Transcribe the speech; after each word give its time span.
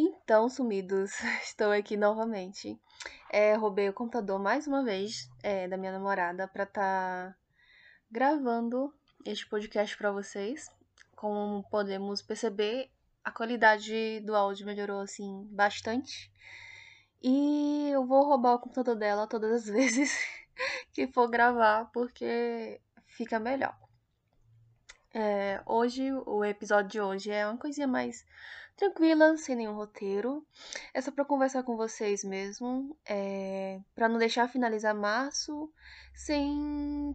Então, 0.00 0.48
sumidos, 0.48 1.10
estou 1.42 1.72
aqui 1.72 1.96
novamente. 1.96 2.80
É, 3.28 3.54
roubei 3.54 3.88
o 3.88 3.92
computador 3.92 4.38
mais 4.38 4.64
uma 4.64 4.84
vez 4.84 5.28
é, 5.42 5.66
da 5.66 5.76
minha 5.76 5.90
namorada 5.90 6.46
para 6.46 6.62
estar 6.62 7.32
tá 7.32 7.36
gravando 8.08 8.94
este 9.26 9.48
podcast 9.48 9.96
para 9.98 10.12
vocês. 10.12 10.70
Como 11.16 11.68
podemos 11.68 12.22
perceber, 12.22 12.92
a 13.24 13.32
qualidade 13.32 14.20
do 14.20 14.36
áudio 14.36 14.66
melhorou 14.66 15.00
assim 15.00 15.44
bastante. 15.50 16.30
E 17.20 17.90
eu 17.90 18.06
vou 18.06 18.24
roubar 18.24 18.54
o 18.54 18.60
computador 18.60 18.94
dela 18.94 19.26
todas 19.26 19.50
as 19.50 19.64
vezes 19.74 20.16
que 20.92 21.08
for 21.08 21.28
gravar, 21.28 21.86
porque 21.86 22.80
fica 23.04 23.40
melhor. 23.40 23.76
É, 25.12 25.60
hoje, 25.66 26.12
o 26.24 26.44
episódio 26.44 26.88
de 26.88 27.00
hoje 27.00 27.30
é 27.32 27.44
uma 27.44 27.58
coisinha 27.58 27.88
mais 27.88 28.24
tranquila, 28.78 29.36
sem 29.36 29.56
nenhum 29.56 29.74
roteiro. 29.74 30.46
É 30.94 31.00
só 31.00 31.10
pra 31.10 31.24
conversar 31.24 31.62
com 31.64 31.76
vocês 31.76 32.24
mesmo, 32.24 32.96
é, 33.04 33.80
para 33.94 34.08
não 34.08 34.18
deixar 34.18 34.48
finalizar 34.48 34.94
março 34.94 35.70
sem 36.14 37.14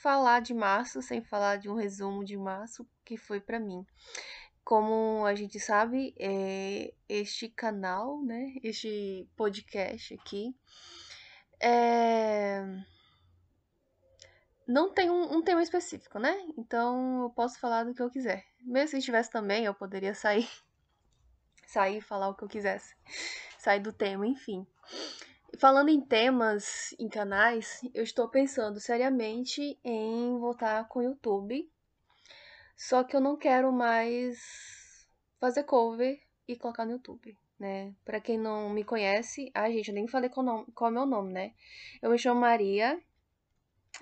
falar 0.00 0.40
de 0.40 0.54
março, 0.54 1.02
sem 1.02 1.22
falar 1.22 1.56
de 1.56 1.68
um 1.68 1.74
resumo 1.74 2.24
de 2.24 2.36
março 2.36 2.86
que 3.04 3.16
foi 3.16 3.40
para 3.40 3.58
mim. 3.58 3.84
Como 4.62 5.24
a 5.24 5.34
gente 5.34 5.58
sabe, 5.58 6.14
é, 6.18 6.92
este 7.08 7.48
canal, 7.48 8.22
né, 8.22 8.54
este 8.62 9.26
podcast 9.34 10.14
aqui, 10.14 10.54
é 11.60 12.62
não 14.68 14.92
tem 14.92 15.10
um, 15.10 15.38
um, 15.38 15.42
tema 15.42 15.62
específico, 15.62 16.18
né? 16.18 16.36
Então 16.58 17.22
eu 17.22 17.30
posso 17.30 17.58
falar 17.58 17.84
do 17.84 17.94
que 17.94 18.02
eu 18.02 18.10
quiser. 18.10 18.44
Mesmo 18.60 19.00
se 19.00 19.00
tivesse 19.06 19.30
também, 19.30 19.64
eu 19.64 19.72
poderia 19.72 20.14
sair. 20.14 20.46
Sair 21.68 21.98
e 21.98 22.00
falar 22.00 22.28
o 22.28 22.34
que 22.34 22.42
eu 22.42 22.48
quisesse. 22.48 22.96
Sair 23.58 23.80
do 23.80 23.92
tema, 23.92 24.26
enfim. 24.26 24.66
Falando 25.58 25.88
em 25.88 26.00
temas, 26.00 26.94
em 26.98 27.08
canais, 27.08 27.80
eu 27.94 28.02
estou 28.02 28.28
pensando 28.28 28.80
seriamente 28.80 29.78
em 29.84 30.38
voltar 30.38 30.86
com 30.88 30.98
o 31.00 31.02
YouTube. 31.02 31.70
Só 32.76 33.04
que 33.04 33.14
eu 33.14 33.20
não 33.20 33.36
quero 33.36 33.72
mais 33.72 35.06
fazer 35.40 35.64
cover 35.64 36.20
e 36.46 36.56
colocar 36.56 36.84
no 36.84 36.92
YouTube, 36.92 37.36
né? 37.58 37.94
Pra 38.04 38.20
quem 38.20 38.38
não 38.38 38.70
me 38.70 38.84
conhece, 38.84 39.50
ai 39.54 39.72
gente, 39.72 39.88
eu 39.88 39.94
nem 39.94 40.06
falei 40.06 40.30
qual, 40.30 40.44
nome, 40.44 40.66
qual 40.74 40.88
é 40.88 40.92
o 40.92 40.94
meu 40.94 41.06
nome, 41.06 41.32
né? 41.32 41.54
Eu 42.00 42.10
me 42.10 42.18
chamo 42.18 42.40
Maria 42.40 43.00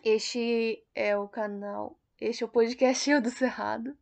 este 0.05 0.85
é 0.95 1.17
o 1.17 1.29
canal, 1.29 1.99
este 2.21 2.43
é 2.43 2.47
o 2.47 2.51
podcast 2.51 3.09
do 3.21 3.31
Cerrado. 3.31 3.97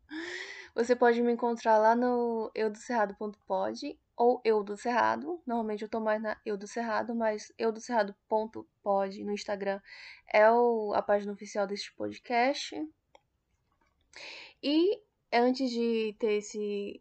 Você 0.75 0.97
pode 0.97 1.23
me 1.23 1.33
encontrar 1.33 1.79
lá 1.79 1.95
no 1.95 2.51
eudocerrado.pod 2.53 3.97
ou 4.17 4.41
Eu 4.45 4.65
do 4.65 4.77
Cerrado. 4.77 5.41
Normalmente 5.47 5.83
eu 5.83 5.89
tô 5.89 6.01
mais 6.01 6.21
na 6.21 6.37
Eu 6.45 6.57
do 6.57 6.67
Cerrado, 6.67 7.15
mas 7.15 7.53
eudocerrado.pod 7.57 9.25
no 9.25 9.33
Instagram 9.33 9.81
é 10.33 10.51
o, 10.51 10.93
a 10.93 11.01
página 11.01 11.33
oficial 11.33 11.65
deste 11.67 11.95
podcast. 11.95 12.75
E 14.61 15.01
antes 15.33 15.71
de 15.71 16.17
ter 16.19 16.39
esse 16.39 17.01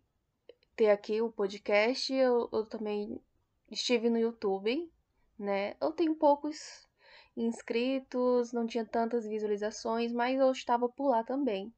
ter 0.76 0.90
aqui 0.92 1.20
o 1.22 1.32
podcast, 1.32 2.14
eu, 2.14 2.50
eu 2.54 2.66
também 2.66 3.20
estive 3.72 4.08
no 4.10 4.20
YouTube, 4.20 4.92
né? 5.38 5.76
Eu 5.82 5.92
tenho 5.92 6.16
poucos 6.16 6.88
inscritos, 7.36 8.54
não 8.54 8.68
tinha 8.68 8.86
tantas 8.86 9.26
visualizações, 9.26 10.12
mas 10.12 10.40
eu 10.40 10.52
estava 10.52 10.88
por 10.88 11.10
lá 11.10 11.24
também. 11.24 11.74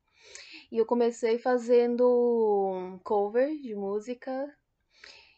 E 0.75 0.77
eu 0.77 0.85
comecei 0.85 1.39
fazendo 1.39 2.99
cover 3.01 3.49
de 3.61 3.73
música 3.73 4.53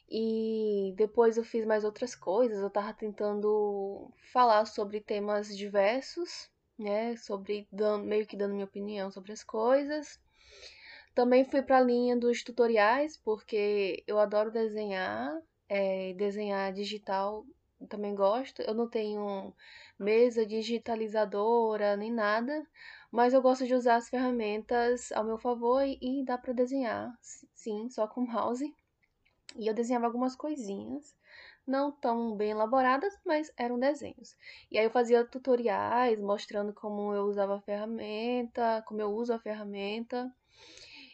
e 0.10 0.96
depois 0.98 1.38
eu 1.38 1.44
fiz 1.44 1.64
mais 1.64 1.84
outras 1.84 2.16
coisas. 2.16 2.58
Eu 2.60 2.72
tava 2.72 2.92
tentando 2.92 4.12
falar 4.34 4.66
sobre 4.66 5.00
temas 5.00 5.56
diversos, 5.56 6.50
né? 6.76 7.16
Sobre 7.17 7.67
dando, 7.72 8.04
meio 8.04 8.26
que 8.26 8.36
dando 8.36 8.56
minha 8.56 8.66
opinião 8.66 9.11
sobre 9.11 9.32
as 9.32 9.44
coisas. 9.44 10.20
Também 11.14 11.45
fui 11.45 11.61
para 11.61 11.78
a 11.78 11.82
linha 11.82 12.17
dos 12.17 12.42
tutoriais, 12.44 13.16
porque 13.16 14.04
eu 14.08 14.17
adoro 14.17 14.50
desenhar, 14.50 15.40
é, 15.70 16.14
desenhar 16.14 16.73
digital 16.73 17.45
também 17.88 18.16
gosto. 18.16 18.64
Eu 18.64 18.73
não 18.73 18.90
tenho 18.90 19.54
mesa 20.00 20.44
digitalizadora 20.48 21.95
nem 21.95 22.11
nada, 22.11 22.66
mas 23.12 23.34
eu 23.34 23.42
gosto 23.42 23.66
de 23.66 23.73
usar 23.73 23.95
as 23.95 24.10
ferramentas 24.10 25.12
ao 25.12 25.23
meu 25.23 25.38
favor 25.38 25.84
e, 25.86 26.23
dá 26.26 26.38
para 26.38 26.54
desenhar, 26.54 27.18
sim, 27.54 27.90
só 27.90 28.08
com 28.08 28.22
mouse. 28.22 28.73
E 29.56 29.68
eu 29.68 29.73
desenhava 29.73 30.06
algumas 30.06 30.36
coisinhas, 30.36 31.16
não 31.66 31.92
tão 31.92 32.36
bem 32.36 32.52
elaboradas, 32.52 33.17
mas 33.26 33.52
eram 33.58 33.80
desenhos. 33.80 34.38
E 34.70 34.78
aí 34.78 34.86
eu 34.86 34.92
fazia 34.92 35.26
tutoriais 35.26 36.20
mostrando 36.20 36.73
como 36.73 37.14
eu 37.14 37.23
usava 37.23 37.58
a 37.58 37.62
ferramenta, 37.62 38.84
como 38.86 39.02
eu 39.02 39.12
uso 39.12 39.34
a 39.34 39.40
ferramenta, 39.40 40.32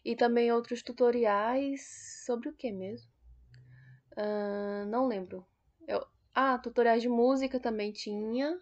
e 0.04 0.16
também 0.16 0.52
outros 0.52 0.84
tutoriais 0.84 2.24
sobre 2.26 2.50
o 2.50 2.54
que 2.54 2.72
mesmo? 2.72 3.10
Uh, 4.18 4.86
não 4.88 5.08
lembro. 5.08 5.46
Eu, 5.88 6.06
ah, 6.34 6.58
tutoriais 6.58 7.02
de 7.02 7.10
música 7.10 7.60
também 7.60 7.92
tinha. 7.92 8.60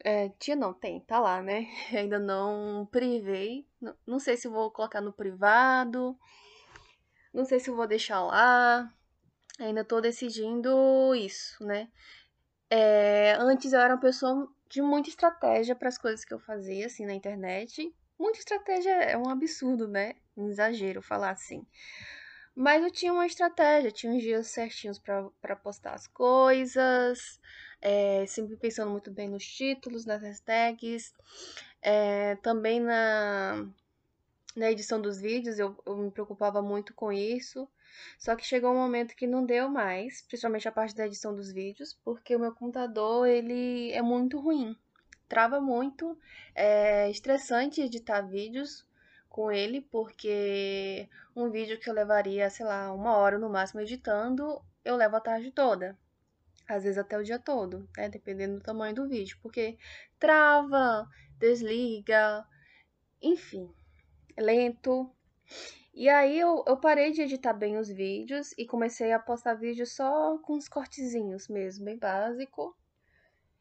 É, 0.00 0.30
tinha 0.38 0.56
não, 0.56 0.72
tem, 0.72 1.00
tá 1.00 1.20
lá, 1.20 1.42
né? 1.42 1.66
Ainda 1.92 2.18
não 2.18 2.88
privei. 2.90 3.66
Não, 3.80 3.94
não 4.06 4.18
sei 4.18 4.36
se 4.36 4.48
vou 4.48 4.70
colocar 4.70 5.00
no 5.00 5.12
privado. 5.12 6.18
Não 7.32 7.44
sei 7.44 7.60
se 7.60 7.70
vou 7.70 7.86
deixar 7.86 8.22
lá. 8.22 8.92
Ainda 9.58 9.84
tô 9.84 10.00
decidindo 10.00 11.14
isso, 11.14 11.64
né? 11.64 11.88
É, 12.70 13.36
antes 13.38 13.72
eu 13.72 13.80
era 13.80 13.94
uma 13.94 14.00
pessoa 14.00 14.48
de 14.68 14.80
muita 14.80 15.10
estratégia 15.10 15.76
para 15.76 15.88
as 15.88 15.98
coisas 15.98 16.24
que 16.24 16.32
eu 16.32 16.40
fazia, 16.40 16.86
assim, 16.86 17.04
na 17.04 17.14
internet. 17.14 17.94
Muita 18.18 18.38
estratégia 18.38 18.90
é 18.90 19.16
um 19.16 19.28
absurdo, 19.28 19.86
né? 19.86 20.14
Um 20.36 20.48
exagero 20.48 21.02
falar 21.02 21.30
assim. 21.30 21.66
Mas 22.54 22.82
eu 22.82 22.90
tinha 22.90 23.12
uma 23.12 23.26
estratégia, 23.26 23.90
tinha 23.90 24.12
uns 24.12 24.22
dias 24.22 24.46
certinhos 24.48 24.98
para 24.98 25.56
postar 25.56 25.94
as 25.94 26.06
coisas, 26.06 27.40
é, 27.82 28.24
sempre 28.26 28.56
pensando 28.56 28.90
muito 28.90 29.10
bem 29.10 29.28
nos 29.28 29.44
títulos, 29.44 30.06
nas 30.06 30.22
hashtags, 30.22 31.12
é, 31.82 32.36
também 32.36 32.80
na, 32.80 33.66
na 34.54 34.70
edição 34.70 35.00
dos 35.00 35.20
vídeos 35.20 35.58
eu, 35.58 35.76
eu 35.84 35.96
me 35.96 36.10
preocupava 36.10 36.62
muito 36.62 36.94
com 36.94 37.12
isso. 37.12 37.68
Só 38.18 38.34
que 38.34 38.46
chegou 38.46 38.72
um 38.72 38.76
momento 38.76 39.14
que 39.14 39.26
não 39.26 39.44
deu 39.44 39.68
mais, 39.68 40.22
principalmente 40.22 40.66
a 40.66 40.72
parte 40.72 40.94
da 40.94 41.06
edição 41.06 41.34
dos 41.34 41.52
vídeos, 41.52 41.98
porque 42.04 42.34
o 42.34 42.40
meu 42.40 42.54
computador 42.54 43.26
ele 43.28 43.92
é 43.92 44.00
muito 44.00 44.40
ruim, 44.40 44.74
trava 45.28 45.60
muito, 45.60 46.18
é 46.54 47.10
estressante 47.10 47.82
editar 47.82 48.22
vídeos 48.22 48.86
com 49.28 49.52
ele, 49.52 49.82
porque 49.82 51.08
um 51.36 51.50
vídeo 51.50 51.78
que 51.78 51.88
eu 51.88 51.94
levaria, 51.94 52.48
sei 52.48 52.64
lá, 52.64 52.92
uma 52.92 53.16
hora 53.16 53.38
no 53.38 53.50
máximo 53.50 53.80
editando, 53.82 54.62
eu 54.84 54.96
levo 54.96 55.16
a 55.16 55.20
tarde 55.20 55.50
toda. 55.50 55.98
Às 56.68 56.84
vezes 56.84 56.98
até 56.98 57.18
o 57.18 57.22
dia 57.22 57.38
todo, 57.38 57.88
né? 57.96 58.08
Dependendo 58.08 58.56
do 58.56 58.62
tamanho 58.62 58.94
do 58.94 59.08
vídeo. 59.08 59.38
Porque 59.42 59.78
trava, 60.18 61.08
desliga, 61.38 62.46
enfim, 63.20 63.70
é 64.36 64.42
lento. 64.42 65.10
E 65.94 66.08
aí 66.08 66.38
eu, 66.38 66.64
eu 66.66 66.76
parei 66.78 67.12
de 67.12 67.22
editar 67.22 67.52
bem 67.52 67.76
os 67.76 67.88
vídeos 67.88 68.52
e 68.56 68.66
comecei 68.66 69.12
a 69.12 69.18
postar 69.18 69.54
vídeos 69.54 69.92
só 69.94 70.38
com 70.38 70.54
os 70.54 70.68
cortezinhos 70.68 71.48
mesmo, 71.48 71.84
bem 71.84 71.98
básico. 71.98 72.76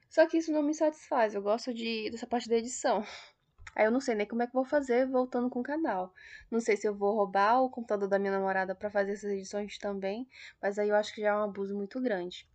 Só 0.09 0.27
que 0.27 0.37
isso 0.37 0.51
não 0.51 0.63
me 0.63 0.73
satisfaz, 0.73 1.33
eu 1.35 1.41
gosto 1.41 1.73
de, 1.73 2.09
dessa 2.09 2.27
parte 2.27 2.49
da 2.49 2.57
edição. 2.57 3.03
Aí 3.75 3.85
eu 3.85 3.91
não 3.91 4.01
sei 4.01 4.15
nem 4.15 4.27
como 4.27 4.43
é 4.43 4.47
que 4.47 4.53
vou 4.53 4.65
fazer 4.65 5.07
voltando 5.07 5.49
com 5.49 5.61
o 5.61 5.63
canal. 5.63 6.13
Não 6.49 6.59
sei 6.59 6.75
se 6.75 6.85
eu 6.85 6.93
vou 6.93 7.15
roubar 7.15 7.61
o 7.61 7.69
computador 7.69 8.09
da 8.09 8.19
minha 8.19 8.33
namorada 8.33 8.75
para 8.75 8.89
fazer 8.89 9.13
essas 9.13 9.31
edições 9.31 9.77
também, 9.77 10.27
mas 10.61 10.77
aí 10.77 10.89
eu 10.89 10.95
acho 10.95 11.13
que 11.15 11.21
já 11.21 11.29
é 11.29 11.35
um 11.35 11.43
abuso 11.43 11.73
muito 11.73 12.01
grande. 12.01 12.45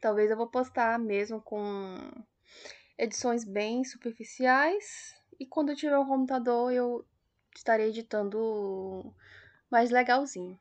Talvez 0.00 0.30
eu 0.30 0.36
vou 0.36 0.46
postar 0.46 0.98
mesmo 0.98 1.40
com 1.40 1.96
edições 2.98 3.44
bem 3.44 3.84
superficiais 3.84 5.14
e 5.38 5.46
quando 5.46 5.70
eu 5.70 5.76
tiver 5.76 5.98
um 5.98 6.06
computador 6.06 6.72
eu 6.72 7.04
estarei 7.54 7.88
editando 7.88 9.14
mais 9.70 9.90
legalzinho. 9.90 10.58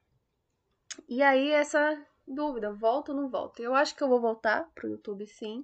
E 1.08 1.22
aí 1.22 1.52
essa 1.52 2.02
dúvida, 2.28 2.74
volto 2.74 3.10
ou 3.10 3.16
não 3.16 3.30
volto? 3.30 3.62
Eu 3.62 3.76
acho 3.76 3.96
que 3.96 4.04
eu 4.04 4.10
vou 4.10 4.20
voltar 4.20 4.70
pro 4.74 4.90
YouTube 4.90 5.28
sim. 5.28 5.64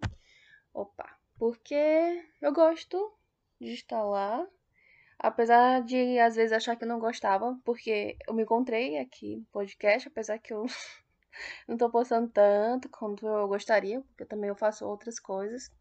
Opa, 0.74 1.17
porque 1.38 2.24
eu 2.41 2.53
gosto 2.53 3.13
de 3.59 3.74
estar 3.74 4.03
lá. 4.03 4.47
Apesar 5.17 5.83
de 5.83 6.17
às 6.19 6.35
vezes 6.35 6.51
achar 6.51 6.75
que 6.75 6.83
eu 6.83 6.88
não 6.88 7.00
gostava, 7.00 7.59
porque 7.63 8.17
eu 8.27 8.33
me 8.33 8.44
encontrei 8.44 8.97
aqui 8.97 9.35
no 9.35 9.45
podcast, 9.45 10.07
apesar 10.07 10.39
que 10.39 10.51
eu 10.53 10.65
não 11.68 11.78
tô 11.78 11.89
postando 11.89 12.30
tanto 12.30 12.89
quanto 12.89 13.28
eu 13.28 13.48
gostaria, 13.48 14.01
porque 14.01 14.25
também 14.25 14.50
eu 14.50 14.56
faço 14.56 14.86
outras 14.86 15.19
coisas. 15.19 15.72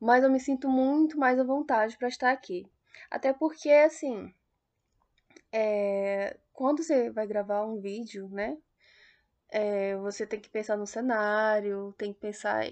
Mas 0.00 0.22
eu 0.24 0.30
me 0.30 0.40
sinto 0.40 0.68
muito 0.68 1.18
mais 1.18 1.38
à 1.38 1.44
vontade 1.44 1.96
para 1.96 2.08
estar 2.08 2.30
aqui. 2.32 2.66
Até 3.10 3.32
porque, 3.32 3.70
assim, 3.70 4.34
é... 5.52 6.36
quando 6.52 6.82
você 6.82 7.10
vai 7.10 7.26
gravar 7.26 7.64
um 7.64 7.80
vídeo, 7.80 8.28
né? 8.28 8.56
É, 9.50 9.96
você 9.96 10.26
tem 10.26 10.40
que 10.40 10.50
pensar 10.50 10.76
no 10.76 10.86
cenário, 10.86 11.94
tem 11.96 12.12
que 12.12 12.20
pensar 12.20 12.64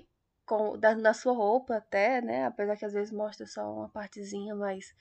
com, 0.44 0.76
da, 0.78 0.94
na 0.94 1.14
sua 1.14 1.32
roupa 1.32 1.76
até, 1.76 2.20
né? 2.20 2.46
Apesar 2.46 2.76
que 2.76 2.84
às 2.84 2.92
vezes 2.92 3.12
mostra 3.12 3.46
só 3.46 3.72
uma 3.72 3.88
partezinha, 3.88 4.54
mas 4.54 4.94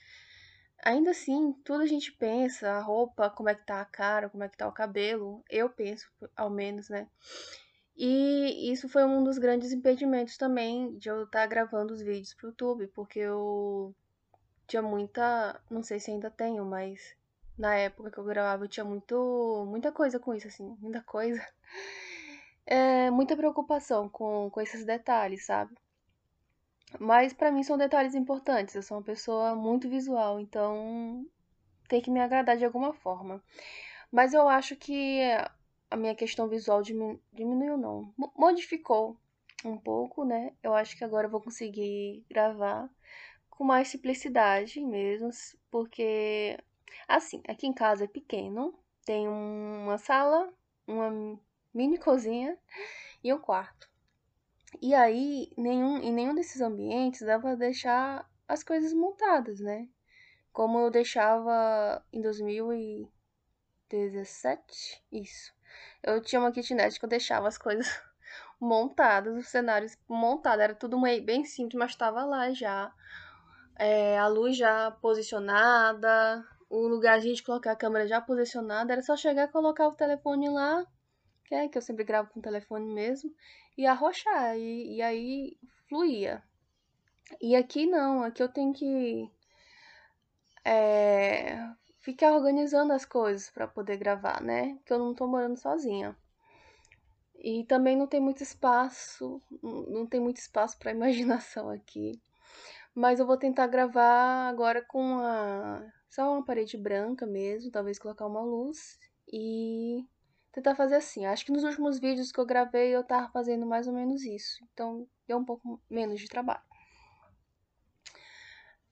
ainda 0.82 1.12
assim, 1.12 1.52
tudo 1.64 1.82
a 1.82 1.86
gente 1.86 2.12
pensa, 2.12 2.70
a 2.72 2.80
roupa, 2.80 3.30
como 3.30 3.48
é 3.48 3.54
que 3.54 3.64
tá 3.64 3.80
a 3.80 3.84
cara, 3.84 4.28
como 4.28 4.44
é 4.44 4.48
que 4.48 4.56
tá 4.56 4.68
o 4.68 4.72
cabelo. 4.72 5.42
Eu 5.48 5.70
penso, 5.70 6.10
ao 6.36 6.50
menos, 6.50 6.88
né? 6.88 7.08
E 7.96 8.72
isso 8.72 8.88
foi 8.88 9.04
um 9.04 9.22
dos 9.22 9.38
grandes 9.38 9.72
impedimentos 9.72 10.36
também 10.36 10.96
de 10.98 11.08
eu 11.08 11.24
estar 11.24 11.40
tá 11.40 11.46
gravando 11.46 11.92
os 11.92 12.02
vídeos 12.02 12.34
pro 12.34 12.48
YouTube, 12.48 12.86
porque 12.88 13.18
eu 13.20 13.94
tinha 14.66 14.82
muita, 14.82 15.60
não 15.70 15.82
sei 15.82 16.00
se 16.00 16.10
ainda 16.10 16.30
tenho, 16.30 16.64
mas 16.64 17.14
na 17.58 17.74
época 17.76 18.10
que 18.10 18.18
eu 18.18 18.24
gravava 18.24 18.64
eu 18.64 18.68
tinha 18.68 18.84
muito, 18.84 19.66
muita 19.68 19.92
coisa 19.92 20.18
com 20.18 20.34
isso, 20.34 20.48
assim, 20.48 20.76
muita 20.80 21.02
coisa. 21.02 21.40
É, 22.64 23.10
muita 23.10 23.36
preocupação 23.36 24.08
com, 24.08 24.48
com 24.48 24.60
esses 24.60 24.84
detalhes, 24.84 25.46
sabe? 25.46 25.74
Mas 26.98 27.32
para 27.32 27.50
mim 27.52 27.62
são 27.62 27.76
detalhes 27.78 28.14
importantes. 28.14 28.74
Eu 28.74 28.82
sou 28.82 28.98
uma 28.98 29.02
pessoa 29.02 29.54
muito 29.54 29.88
visual, 29.88 30.40
então 30.40 31.26
tem 31.88 32.00
que 32.00 32.10
me 32.10 32.20
agradar 32.20 32.56
de 32.56 32.64
alguma 32.64 32.92
forma. 32.92 33.42
Mas 34.10 34.34
eu 34.34 34.48
acho 34.48 34.76
que 34.76 35.20
a 35.90 35.96
minha 35.96 36.14
questão 36.14 36.48
visual 36.48 36.82
diminu 36.82 37.20
diminuiu, 37.32 37.76
não. 37.76 38.12
Modificou 38.36 39.16
um 39.64 39.76
pouco, 39.76 40.24
né? 40.24 40.52
Eu 40.62 40.74
acho 40.74 40.96
que 40.96 41.04
agora 41.04 41.26
eu 41.26 41.30
vou 41.30 41.40
conseguir 41.40 42.24
gravar 42.30 42.88
com 43.50 43.64
mais 43.64 43.88
simplicidade 43.88 44.80
mesmo, 44.80 45.30
porque 45.70 46.58
assim, 47.06 47.42
aqui 47.46 47.66
em 47.66 47.72
casa 47.72 48.04
é 48.04 48.08
pequeno, 48.08 48.74
tem 49.04 49.28
uma 49.28 49.98
sala, 49.98 50.52
uma 50.86 51.38
mini 51.74 51.98
cozinha 51.98 52.58
e 53.22 53.32
um 53.32 53.38
quarto. 53.38 53.91
E 54.80 54.94
aí, 54.94 55.50
nenhum, 55.56 55.98
em 55.98 56.12
nenhum 56.12 56.34
desses 56.34 56.60
ambientes 56.60 57.22
dá 57.22 57.38
pra 57.38 57.54
deixar 57.54 58.28
as 58.48 58.62
coisas 58.62 58.92
montadas, 58.92 59.60
né? 59.60 59.88
Como 60.52 60.78
eu 60.78 60.90
deixava 60.90 62.04
em 62.12 62.20
2017, 62.20 65.02
isso. 65.10 65.52
Eu 66.02 66.20
tinha 66.20 66.40
uma 66.40 66.52
kitnet 66.52 66.98
que 66.98 67.04
eu 67.04 67.08
deixava 67.08 67.48
as 67.48 67.58
coisas 67.58 67.86
montadas, 68.60 69.36
os 69.36 69.48
cenários 69.48 69.96
montados, 70.08 70.62
era 70.62 70.74
tudo 70.74 71.00
bem 71.00 71.44
simples, 71.44 71.78
mas 71.78 71.90
estava 71.92 72.24
lá 72.24 72.52
já. 72.52 72.92
É, 73.78 74.18
a 74.18 74.26
luz 74.28 74.56
já 74.56 74.90
posicionada, 74.90 76.44
o 76.68 76.86
lugar 76.86 77.20
de 77.20 77.42
colocar 77.42 77.72
a 77.72 77.76
câmera 77.76 78.06
já 78.06 78.20
posicionada, 78.20 78.92
era 78.92 79.02
só 79.02 79.16
chegar 79.16 79.48
colocar 79.48 79.88
o 79.88 79.94
telefone 79.94 80.50
lá, 80.50 80.86
que 81.44 81.54
é 81.54 81.68
que 81.68 81.76
eu 81.78 81.82
sempre 81.82 82.04
gravo 82.04 82.30
com 82.30 82.40
o 82.40 82.42
telefone 82.42 82.92
mesmo, 82.92 83.34
e 83.76 83.86
arrochar, 83.86 84.56
e, 84.56 84.96
e 84.96 85.02
aí 85.02 85.56
fluía. 85.88 86.42
E 87.40 87.56
aqui 87.56 87.86
não, 87.86 88.22
aqui 88.22 88.42
eu 88.42 88.48
tenho 88.48 88.72
que 88.72 89.30
é, 90.64 91.56
ficar 92.00 92.32
organizando 92.32 92.92
as 92.92 93.04
coisas 93.04 93.50
para 93.50 93.66
poder 93.66 93.96
gravar, 93.96 94.42
né? 94.42 94.74
Porque 94.76 94.92
eu 94.92 94.98
não 94.98 95.14
tô 95.14 95.26
morando 95.26 95.56
sozinha. 95.56 96.16
E 97.36 97.64
também 97.64 97.96
não 97.96 98.06
tem 98.06 98.20
muito 98.20 98.42
espaço, 98.42 99.42
não 99.62 100.06
tem 100.06 100.20
muito 100.20 100.38
espaço 100.38 100.78
para 100.78 100.92
imaginação 100.92 101.68
aqui. 101.70 102.20
Mas 102.94 103.18
eu 103.18 103.26
vou 103.26 103.36
tentar 103.36 103.66
gravar 103.66 104.48
agora 104.48 104.82
com 104.82 105.18
a 105.18 105.82
só 106.10 106.30
uma 106.30 106.44
parede 106.44 106.76
branca 106.76 107.26
mesmo, 107.26 107.70
talvez 107.70 107.98
colocar 107.98 108.26
uma 108.26 108.42
luz 108.42 108.98
e 109.32 110.06
tentar 110.52 110.74
fazer 110.74 110.96
assim. 110.96 111.26
Acho 111.26 111.44
que 111.44 111.52
nos 111.52 111.64
últimos 111.64 111.98
vídeos 111.98 112.30
que 112.30 112.38
eu 112.38 112.46
gravei 112.46 112.94
eu 112.94 113.02
tava 113.02 113.28
fazendo 113.30 113.66
mais 113.66 113.86
ou 113.86 113.94
menos 113.94 114.22
isso. 114.22 114.62
Então 114.72 115.08
deu 115.26 115.38
um 115.38 115.44
pouco 115.44 115.80
menos 115.90 116.20
de 116.20 116.28
trabalho. 116.28 116.62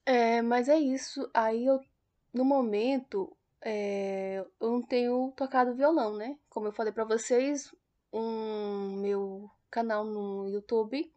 É, 0.04 0.42
mas 0.42 0.68
é 0.68 0.78
isso. 0.78 1.30
Aí 1.34 1.66
eu 1.66 1.80
no 2.32 2.44
momento, 2.44 3.36
é, 3.60 4.44
eu 4.60 4.70
não 4.70 4.82
tenho 4.82 5.32
tocado 5.36 5.74
violão, 5.74 6.16
né? 6.16 6.38
Como 6.48 6.68
eu 6.68 6.72
falei 6.72 6.92
para 6.92 7.04
vocês, 7.04 7.74
um 8.12 8.96
meu 8.96 9.50
canal 9.70 10.04
no 10.04 10.48
YouTube 10.48 11.12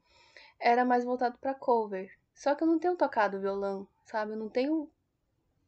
era 0.60 0.86
mais 0.86 1.04
voltado 1.04 1.38
para 1.40 1.54
cover. 1.54 2.12
Só 2.34 2.56
que 2.56 2.64
eu 2.64 2.68
não 2.68 2.80
tenho 2.80 2.96
tocado 2.96 3.40
violão, 3.40 3.88
sabe? 4.06 4.34
Eu 4.34 4.38
não 4.38 4.50
tenho 4.50 4.90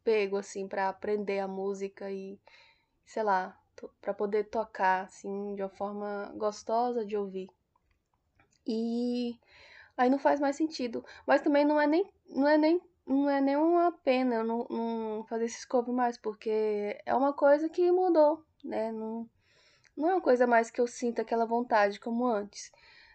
pego 0.04 0.38
assim 0.38 0.68
para 0.68 0.90
aprender 0.90 1.40
a 1.40 1.48
música 1.48 2.12
e 2.12 2.40
sei 3.06 3.24
lá, 3.24 3.60
para 4.02 4.14
poder 4.14 4.46
tocar 4.46 5.04
assim 5.06 5.56
de 5.56 5.62
uma 5.62 5.70
forma 5.70 6.32
gostosa 6.36 7.06
de 7.06 7.16
ouvir. 7.18 7.50
E 8.68 9.38
aí 9.98 10.10
não 10.10 10.20
faz 10.20 10.40
mais 10.40 10.56
sentido, 10.56 11.06
mas 11.26 11.42
também 11.42 11.66
não 11.66 11.80
é 11.80 11.88
nem 11.88 12.10
não 12.30 12.48
é 12.48 12.58
nem 12.58 12.82
não 13.06 13.30
é 13.30 13.40
nenhuma 13.40 13.92
pena 13.92 14.36
eu 14.36 14.44
não, 14.44 14.66
não 14.70 15.24
fazer 15.26 15.46
esse 15.46 15.68
cover 15.68 15.94
mais, 15.94 16.18
porque 16.18 17.00
é 17.06 17.14
uma 17.16 17.34
coisa 17.34 17.70
que 17.70 17.92
mudou, 17.92 18.44
né? 18.64 18.92
Não, 18.92 19.30
não 19.96 20.10
é 20.10 20.14
uma 20.16 20.22
coisa 20.22 20.48
mais 20.48 20.72
que 20.72 20.82
eu 20.82 20.88
sinto 20.88 21.22
aquela 21.22 21.46
vontade 21.46 22.00
como 22.00 22.26
antes. 22.26 22.72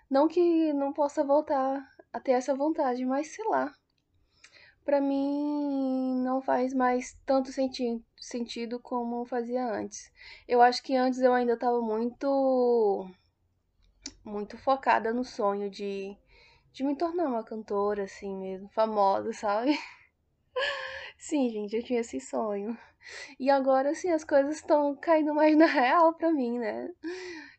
Não 0.09 0.29
que 0.29 0.73
não 0.73 0.93
possa 0.93 1.25
voltar 1.25 1.87
a 2.13 2.21
ter 2.21 2.33
essa 2.33 2.55
vontade, 2.55 3.05
mas 3.05 3.29
sei 3.29 3.45
lá. 3.47 3.73
Pra 4.85 5.01
mim 5.01 6.23
não 6.25 6.41
faz 6.43 6.75
mais 6.75 7.17
tanto 7.27 7.53
senti 7.53 8.03
sentido 8.21 8.81
como 8.81 9.25
fazia 9.25 9.65
antes. 9.65 10.13
Eu 10.49 10.61
acho 10.63 10.83
que 10.83 10.97
antes 10.97 11.21
eu 11.21 11.33
ainda 11.33 11.57
tava 11.57 11.81
muito 11.81 13.09
muito 14.25 14.57
focada 14.59 15.13
no 15.13 15.25
sonho 15.25 15.71
de 15.71 16.17
de 16.73 16.85
me 16.85 16.95
tornar 16.97 17.27
uma 17.27 17.43
cantora, 17.45 18.05
assim 18.05 18.37
mesmo, 18.37 18.69
famosa, 18.71 19.33
sabe? 19.33 19.77
Sim, 21.19 21.51
gente, 21.51 21.77
eu 21.77 21.83
tinha 21.83 22.01
esse 22.01 22.21
sonho. 22.21 22.79
E 23.39 23.51
agora, 23.51 23.91
assim, 23.91 24.11
as 24.11 24.25
coisas 24.25 24.57
estão 24.57 24.95
caindo 24.97 25.35
mais 25.35 25.57
na 25.57 25.67
real 25.67 26.15
pra 26.15 26.33
mim, 26.33 26.59
né? 26.59 26.91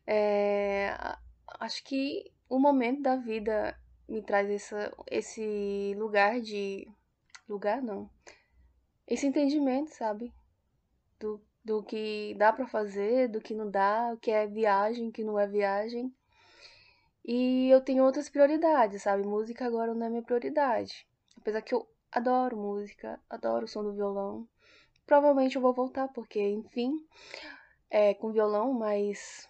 É, 0.06 0.94
acho 1.60 1.84
que 1.84 2.32
o 2.48 2.58
momento 2.58 3.02
da 3.02 3.16
vida 3.16 3.76
me 4.08 4.22
traz 4.22 4.50
essa, 4.50 4.92
esse 5.10 5.94
lugar 5.96 6.40
de. 6.40 6.88
Lugar 7.48 7.82
não. 7.82 8.08
Esse 9.06 9.26
entendimento, 9.26 9.90
sabe? 9.94 10.32
Do, 11.18 11.40
do 11.64 11.82
que 11.82 12.34
dá 12.38 12.52
para 12.52 12.66
fazer, 12.66 13.28
do 13.28 13.40
que 13.40 13.54
não 13.54 13.70
dá, 13.70 14.12
o 14.14 14.18
que 14.18 14.30
é 14.30 14.46
viagem, 14.46 15.08
o 15.08 15.12
que 15.12 15.24
não 15.24 15.38
é 15.38 15.46
viagem. 15.46 16.12
E 17.24 17.68
eu 17.70 17.80
tenho 17.80 18.04
outras 18.04 18.28
prioridades, 18.28 19.02
sabe? 19.02 19.22
Música 19.22 19.64
agora 19.64 19.94
não 19.94 20.06
é 20.06 20.10
minha 20.10 20.22
prioridade. 20.22 21.06
Apesar 21.36 21.62
que 21.62 21.74
eu 21.74 21.86
adoro 22.10 22.56
música, 22.56 23.20
adoro 23.30 23.64
o 23.64 23.68
som 23.68 23.82
do 23.82 23.92
violão. 23.92 24.48
Provavelmente 25.06 25.56
eu 25.56 25.62
vou 25.62 25.72
voltar, 25.72 26.08
porque, 26.08 26.40
enfim, 26.40 26.96
é 27.90 28.14
com 28.14 28.32
violão, 28.32 28.72
mas. 28.72 29.48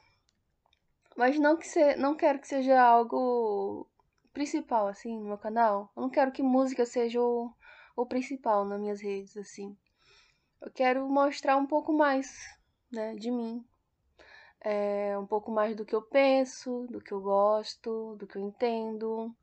Mas 1.16 1.38
não 1.38 1.56
que 1.56 1.66
se... 1.66 1.96
não 1.96 2.14
quero 2.14 2.38
que 2.40 2.48
seja 2.48 2.80
algo 2.80 3.86
principal, 4.32 4.86
assim, 4.88 5.18
no 5.18 5.26
meu 5.26 5.38
canal. 5.38 5.90
Eu 5.96 6.02
não 6.02 6.10
quero 6.10 6.32
que 6.32 6.42
música 6.42 6.84
seja 6.86 7.20
o, 7.20 7.50
o 7.96 8.06
principal 8.06 8.64
nas 8.64 8.80
minhas 8.80 9.00
redes, 9.00 9.36
assim. 9.36 9.76
Eu 10.60 10.70
quero 10.70 11.08
mostrar 11.08 11.56
um 11.56 11.66
pouco 11.66 11.92
mais, 11.92 12.32
né, 12.90 13.14
de 13.14 13.30
mim, 13.30 13.64
é, 14.60 15.18
um 15.18 15.26
pouco 15.26 15.50
mais 15.50 15.76
do 15.76 15.84
que 15.84 15.94
eu 15.94 16.02
penso, 16.02 16.86
do 16.88 17.00
que 17.00 17.12
eu 17.12 17.20
gosto, 17.20 18.16
do 18.16 18.26
que 18.26 18.36
eu 18.36 18.42
entendo. 18.42 19.34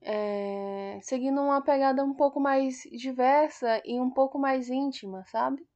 É, 0.00 0.98
seguindo 1.02 1.40
uma 1.40 1.62
pegada 1.62 2.04
um 2.04 2.14
pouco 2.14 2.40
mais 2.40 2.82
diversa 2.92 3.80
e 3.84 4.00
um 4.00 4.10
pouco 4.10 4.38
mais 4.38 4.68
íntima, 4.68 5.24
sabe? 5.26 5.66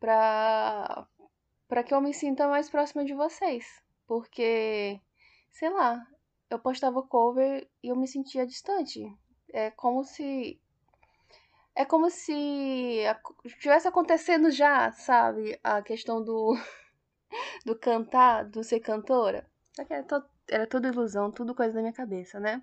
Pra, 0.00 1.06
pra 1.68 1.84
que 1.84 1.94
eu 1.94 2.00
me 2.00 2.12
sinta 2.14 2.48
mais 2.48 2.70
próxima 2.70 3.04
de 3.04 3.14
vocês. 3.14 3.66
Porque, 4.06 5.00
sei 5.52 5.70
lá, 5.70 6.04
eu 6.50 6.58
postava 6.58 7.02
cover 7.02 7.68
e 7.82 7.88
eu 7.88 7.96
me 7.96 8.08
sentia 8.08 8.46
distante. 8.46 9.00
É 9.52 9.70
como 9.70 10.02
se. 10.04 10.60
É 11.74 11.84
como 11.84 12.10
se 12.10 12.32
estivesse 13.44 13.88
acontecendo 13.88 14.50
já, 14.50 14.90
sabe? 14.92 15.58
A 15.62 15.82
questão 15.82 16.22
do. 16.22 16.54
do 17.64 17.76
cantar, 17.78 18.44
do 18.44 18.62
ser 18.64 18.80
cantora. 18.80 19.48
Só 19.74 19.84
que 19.84 19.92
era, 19.92 20.02
to 20.02 20.22
era 20.48 20.66
tudo 20.66 20.88
ilusão, 20.88 21.30
tudo 21.30 21.54
coisa 21.54 21.74
da 21.74 21.80
minha 21.80 21.92
cabeça, 21.92 22.40
né? 22.40 22.62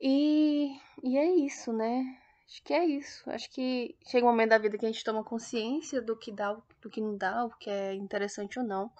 E, 0.00 0.76
e 1.02 1.18
é 1.18 1.26
isso, 1.26 1.72
né? 1.72 2.04
Acho 2.46 2.62
que 2.62 2.72
é 2.72 2.84
isso. 2.84 3.28
Acho 3.30 3.50
que 3.50 3.96
chega 4.06 4.26
um 4.26 4.30
momento 4.30 4.50
da 4.50 4.58
vida 4.58 4.78
que 4.78 4.86
a 4.86 4.90
gente 4.90 5.04
toma 5.04 5.24
consciência 5.24 6.00
do 6.00 6.16
que 6.16 6.32
dá, 6.32 6.56
do 6.80 6.88
que 6.88 7.00
não 7.00 7.16
dá, 7.16 7.44
o 7.44 7.50
que 7.50 7.68
é 7.68 7.94
interessante 7.94 8.58
ou 8.58 8.64
não. 8.64 8.90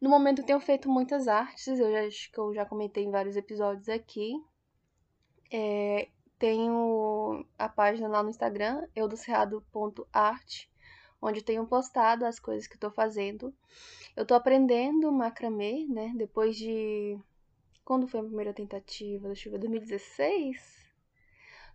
No 0.00 0.10
momento 0.10 0.40
eu 0.40 0.46
tenho 0.46 0.60
feito 0.60 0.88
muitas 0.90 1.26
artes, 1.26 1.78
eu 1.78 1.90
já, 1.90 2.06
acho 2.06 2.30
que 2.30 2.38
eu 2.38 2.52
já 2.54 2.66
comentei 2.66 3.04
em 3.04 3.10
vários 3.10 3.36
episódios 3.36 3.88
aqui. 3.88 4.34
É, 5.50 6.08
tenho 6.38 7.44
a 7.58 7.68
página 7.68 8.08
lá 8.08 8.22
no 8.22 8.30
Instagram, 8.30 8.86
eudocerrado.art 8.94 10.66
onde 11.20 11.42
tenho 11.42 11.66
postado 11.66 12.24
as 12.24 12.38
coisas 12.38 12.66
que 12.66 12.78
tô 12.78 12.90
fazendo. 12.90 13.54
Eu 14.14 14.26
tô 14.26 14.34
aprendendo 14.34 15.10
macramê, 15.12 15.86
né? 15.88 16.12
Depois 16.16 16.56
de. 16.56 17.18
Quando 17.84 18.08
foi 18.08 18.20
a 18.20 18.24
primeira 18.24 18.52
tentativa? 18.52 19.28
Deixa 19.28 19.48
eu 19.48 19.52
ver, 19.52 19.58
2016? 19.58 20.86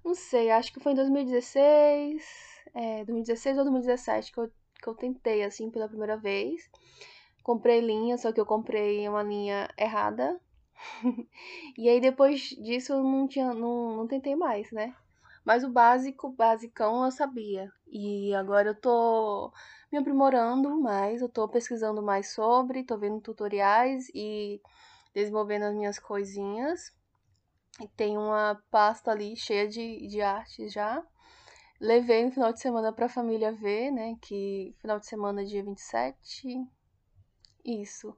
Não 0.04 0.16
sei, 0.16 0.50
acho 0.50 0.74
que 0.74 0.80
foi 0.80 0.94
em 0.94 0.96
2016. 0.96 2.24
É, 2.74 3.06
2016 3.06 3.58
ou 3.58 3.64
2017 3.64 4.32
que 4.32 4.40
eu, 4.40 4.52
que 4.82 4.88
eu 4.88 4.96
tentei, 4.96 5.44
assim, 5.44 5.70
pela 5.70 5.88
primeira 5.88 6.18
vez. 6.18 6.70
Comprei 7.44 7.82
linha, 7.82 8.18
só 8.18 8.32
que 8.32 8.40
eu 8.40 8.46
comprei 8.46 9.08
uma 9.08 9.24
linha 9.24 9.70
errada. 9.78 10.40
e 11.78 11.90
aí 11.90 12.00
depois 12.00 12.42
disso 12.42 12.94
eu 12.94 13.04
não 13.04 13.28
tinha. 13.28 13.54
Não, 13.54 13.98
não 13.98 14.08
tentei 14.08 14.36
mais, 14.36 14.72
né? 14.72 14.96
Mas 15.46 15.64
o 15.64 15.70
básico, 15.70 16.30
basicão, 16.30 17.06
eu 17.06 17.12
sabia. 17.12 17.72
E 17.88 18.34
agora 18.36 18.70
eu 18.70 18.76
tô 18.76 19.52
me 19.92 19.98
aprimorando 19.98 20.80
mais, 20.80 21.22
eu 21.22 21.30
tô 21.30 21.48
pesquisando 21.50 22.02
mais 22.02 22.34
sobre, 22.34 22.84
tô 22.84 22.98
vendo 22.98 23.20
tutoriais 23.22 24.08
e 24.14 24.62
desenvolvendo 25.14 25.64
as 25.64 25.76
minhas 25.76 26.00
coisinhas. 26.00 26.94
E 27.82 27.88
tem 27.90 28.18
uma 28.18 28.62
pasta 28.70 29.12
ali 29.12 29.36
cheia 29.36 29.68
de, 29.68 30.08
de 30.08 30.22
artes 30.22 30.72
já. 30.72 31.04
Levei 31.80 32.24
no 32.26 32.32
final 32.32 32.54
de 32.54 32.62
semana 32.62 32.94
pra 32.94 33.10
família 33.10 33.52
ver, 33.52 33.92
né? 33.92 34.16
Que 34.22 34.76
final 34.80 35.00
de 35.00 35.08
semana, 35.08 35.44
dia 35.44 35.64
27. 35.64 36.56
Isso. 37.66 38.16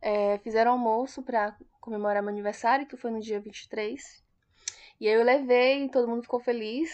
É, 0.00 0.38
fizeram 0.38 0.72
almoço 0.72 1.22
pra 1.22 1.56
comemorar 1.86 2.20
meu 2.20 2.30
aniversário, 2.30 2.84
que 2.84 2.96
foi 2.96 3.12
no 3.12 3.20
dia 3.20 3.40
23. 3.40 4.02
E 5.00 5.06
aí 5.06 5.14
eu 5.14 5.22
levei, 5.22 5.88
todo 5.88 6.08
mundo 6.08 6.22
ficou 6.22 6.40
feliz. 6.40 6.90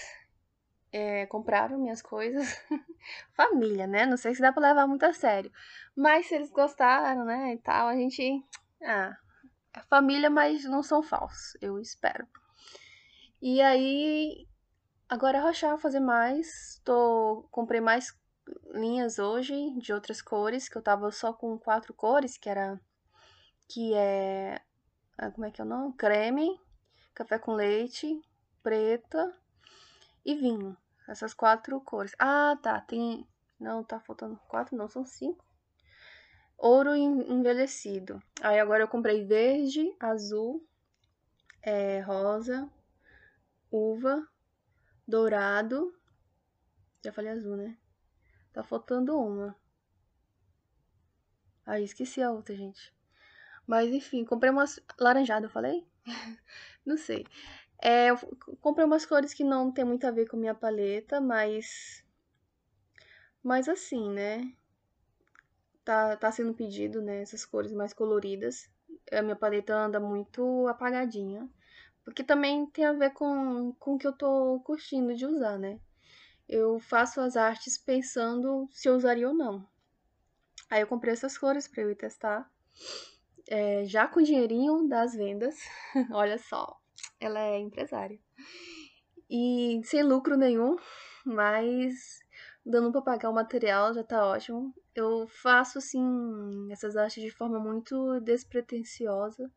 É, 0.92 1.24
compraram 1.26 1.78
minhas 1.78 2.02
coisas. 2.02 2.46
Família, 3.34 3.86
né? 3.86 4.04
Não 4.04 4.18
sei 4.18 4.34
se 4.34 4.42
dá 4.42 4.52
pra 4.52 4.68
levar 4.68 4.86
muito 4.86 5.04
a 5.04 5.14
sério. 5.14 5.50
Mas 5.96 6.26
se 6.26 6.34
eles 6.34 6.50
gostaram, 6.50 7.24
né? 7.24 7.54
E 7.54 7.58
tal, 7.58 7.88
a 7.88 7.96
gente. 7.96 8.44
Ah, 8.82 9.16
família, 9.88 10.28
mas 10.28 10.64
não 10.64 10.82
são 10.82 11.02
falsos, 11.02 11.56
eu 11.62 11.78
espero. 11.78 12.26
E 13.40 13.62
aí. 13.62 14.46
Agora 15.08 15.38
é 15.38 15.40
rochar 15.40 15.78
fazer 15.78 16.00
mais. 16.00 16.82
Tô, 16.84 17.48
comprei 17.50 17.80
mais 17.80 18.14
linhas 18.74 19.18
hoje 19.18 19.54
de 19.78 19.92
outras 19.92 20.20
cores, 20.20 20.68
que 20.68 20.76
eu 20.76 20.82
tava 20.82 21.10
só 21.10 21.32
com 21.32 21.58
quatro 21.58 21.94
cores, 21.94 22.36
que 22.36 22.50
era. 22.50 22.78
Que 23.66 23.94
é. 23.94 24.60
Ah, 25.16 25.30
como 25.30 25.46
é 25.46 25.50
que 25.50 25.60
é 25.60 25.64
o 25.64 25.68
nome? 25.68 25.94
Creme, 25.94 26.60
café 27.14 27.38
com 27.38 27.52
leite, 27.54 28.20
preta 28.62 29.34
e 30.24 30.34
vinho. 30.34 30.76
Essas 31.08 31.34
quatro 31.34 31.80
cores. 31.80 32.14
Ah, 32.18 32.56
tá. 32.62 32.80
Tem. 32.80 33.26
Não, 33.58 33.84
tá 33.84 34.00
faltando 34.00 34.38
quatro, 34.48 34.76
não, 34.76 34.88
são 34.88 35.04
cinco. 35.04 35.44
Ouro 36.56 36.94
envelhecido. 36.94 38.22
Aí 38.40 38.58
agora 38.58 38.84
eu 38.84 38.88
comprei 38.88 39.24
verde, 39.24 39.94
azul, 39.98 40.64
é, 41.60 42.00
rosa, 42.00 42.70
uva, 43.70 44.26
dourado. 45.06 45.92
Já 47.04 47.12
falei 47.12 47.32
azul, 47.32 47.56
né? 47.56 47.76
Tá 48.52 48.62
faltando 48.62 49.18
uma. 49.18 49.56
Aí 51.66 51.84
esqueci 51.84 52.22
a 52.22 52.30
outra, 52.30 52.54
gente. 52.54 52.92
Mas 53.72 53.90
enfim, 53.90 54.22
comprei 54.22 54.50
umas. 54.50 54.78
Laranjada, 55.00 55.46
eu 55.46 55.50
falei? 55.50 55.82
não 56.84 56.98
sei. 56.98 57.24
É, 57.80 58.10
eu 58.10 58.18
comprei 58.60 58.84
umas 58.84 59.06
cores 59.06 59.32
que 59.32 59.42
não 59.42 59.72
tem 59.72 59.82
muito 59.82 60.06
a 60.06 60.10
ver 60.10 60.28
com 60.28 60.36
minha 60.36 60.54
paleta, 60.54 61.22
mas. 61.22 62.04
Mas 63.42 63.70
assim, 63.70 64.10
né? 64.10 64.52
Tá, 65.82 66.14
tá 66.18 66.30
sendo 66.30 66.52
pedido, 66.52 67.00
né? 67.00 67.22
Essas 67.22 67.46
cores 67.46 67.72
mais 67.72 67.94
coloridas. 67.94 68.70
A 69.10 69.22
minha 69.22 69.36
paleta 69.36 69.74
anda 69.74 69.98
muito 69.98 70.68
apagadinha. 70.68 71.48
Porque 72.04 72.22
também 72.22 72.66
tem 72.66 72.84
a 72.84 72.92
ver 72.92 73.14
com, 73.14 73.72
com 73.78 73.94
o 73.94 73.98
que 73.98 74.06
eu 74.06 74.12
tô 74.12 74.60
curtindo 74.66 75.14
de 75.14 75.24
usar, 75.24 75.58
né? 75.58 75.80
Eu 76.46 76.78
faço 76.78 77.22
as 77.22 77.38
artes 77.38 77.78
pensando 77.78 78.68
se 78.70 78.86
eu 78.86 78.94
usaria 78.96 79.26
ou 79.26 79.34
não. 79.34 79.66
Aí 80.68 80.82
eu 80.82 80.86
comprei 80.86 81.14
essas 81.14 81.38
cores 81.38 81.66
pra 81.66 81.82
eu 81.82 81.90
ir 81.90 81.96
testar 81.96 82.52
é, 83.48 83.84
já 83.84 84.06
com 84.06 84.20
o 84.20 84.22
dinheirinho 84.22 84.88
das 84.88 85.14
vendas, 85.14 85.56
olha 86.12 86.38
só, 86.38 86.76
ela 87.20 87.40
é 87.40 87.58
empresária. 87.58 88.18
E 89.28 89.80
sem 89.84 90.02
lucro 90.02 90.36
nenhum, 90.36 90.76
mas 91.24 92.20
dando 92.64 92.92
para 92.92 93.02
pagar 93.02 93.30
o 93.30 93.34
material 93.34 93.94
já 93.94 94.04
tá 94.04 94.26
ótimo. 94.26 94.74
Eu 94.94 95.26
faço 95.26 95.78
assim 95.78 96.70
essas 96.70 96.96
artes 96.96 97.22
de 97.22 97.30
forma 97.30 97.58
muito 97.58 98.20
despretensiosa, 98.20 99.50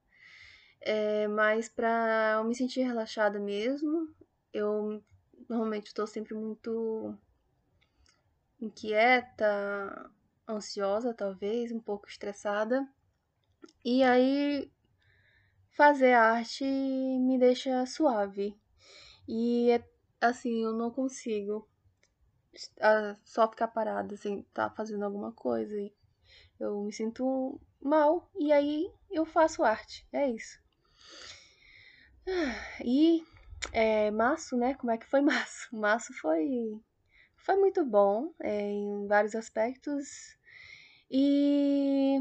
é, 0.82 1.27
mas 1.27 1.68
para 1.68 2.36
eu 2.38 2.44
me 2.46 2.56
sentir 2.56 2.84
relaxada 2.84 3.39
mesmo. 3.39 4.08
Eu 4.54 5.04
normalmente 5.50 5.88
estou 5.88 6.08
sempre 6.08 6.34
muito 6.34 7.13
inquieta, 8.62 10.10
ansiosa, 10.48 11.13
talvez, 11.13 11.72
um 11.72 11.80
pouco 11.80 12.08
estressada. 12.08 12.88
E 13.84 14.03
aí 14.03 14.72
fazer 15.72 16.13
arte 16.13 16.63
me 16.63 17.38
deixa 17.38 17.86
suave. 17.86 18.57
E 19.27 19.72
é, 19.72 19.84
assim, 20.22 20.63
eu 20.63 20.74
não 20.74 20.91
consigo 20.91 21.67
só 23.24 23.50
ficar 23.50 23.67
parada 23.67 24.15
sem 24.15 24.39
estar 24.39 24.69
tá 24.69 24.75
fazendo 24.75 25.03
alguma 25.03 25.31
coisa. 25.31 25.75
Eu 26.60 26.84
me 26.84 26.93
sinto 26.93 27.60
mal 27.81 28.29
e 28.39 28.51
aí 28.51 28.89
eu 29.12 29.25
faço 29.25 29.63
arte. 29.63 30.07
É 30.13 30.29
isso. 30.29 30.60
E 32.84 33.24
é, 33.72 34.10
março, 34.12 34.55
né? 34.57 34.74
Como 34.75 34.91
é 34.91 34.98
que 34.98 35.05
foi 35.05 35.22
março? 35.22 35.75
Março 35.75 36.13
foi, 36.13 36.79
foi 37.38 37.55
muito 37.57 37.86
bom 37.86 38.34
é, 38.39 38.72
em 38.72 39.07
vários 39.07 39.36
aspectos. 39.36 40.38
E 41.10 42.19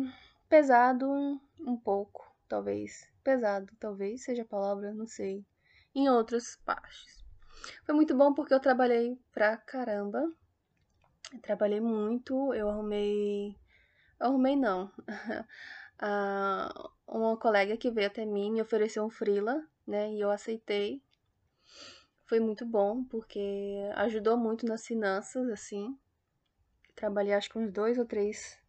pesado 0.55 1.11
um 1.59 1.77
pouco, 1.77 2.33
talvez. 2.49 3.11
Pesado, 3.25 3.75
talvez 3.81 4.23
seja 4.23 4.43
a 4.43 4.47
palavra, 4.47 4.95
não 4.95 5.05
sei. 5.05 5.45
Em 5.93 6.09
outras 6.09 6.55
partes. 6.65 7.25
Foi 7.85 7.93
muito 7.93 8.17
bom 8.17 8.33
porque 8.33 8.55
eu 8.55 8.61
trabalhei 8.61 9.19
pra 9.33 9.57
caramba. 9.57 10.33
trabalhei 11.43 11.81
muito, 11.81 12.55
eu 12.55 12.71
arrumei. 12.71 13.59
Eu 14.21 14.27
arrumei 14.29 14.55
não. 14.55 14.93
uma 17.09 17.37
colega 17.37 17.77
que 17.77 17.91
veio 17.91 18.07
até 18.07 18.25
mim 18.25 18.53
me 18.53 18.63
ofereceu 18.63 19.05
um 19.05 19.11
freela, 19.11 19.61
né? 19.85 20.13
E 20.13 20.21
eu 20.21 20.31
aceitei. 20.31 21.03
Foi 22.27 22.39
muito 22.39 22.65
bom 22.65 23.03
porque 23.03 23.91
ajudou 23.97 24.37
muito 24.37 24.65
nas 24.67 24.87
finanças, 24.87 25.49
assim. 25.49 25.99
Trabalhei 26.95 27.35
acho 27.35 27.51
que 27.51 27.59
uns 27.59 27.73
dois 27.73 27.99
ou 27.99 28.07
três 28.07 28.63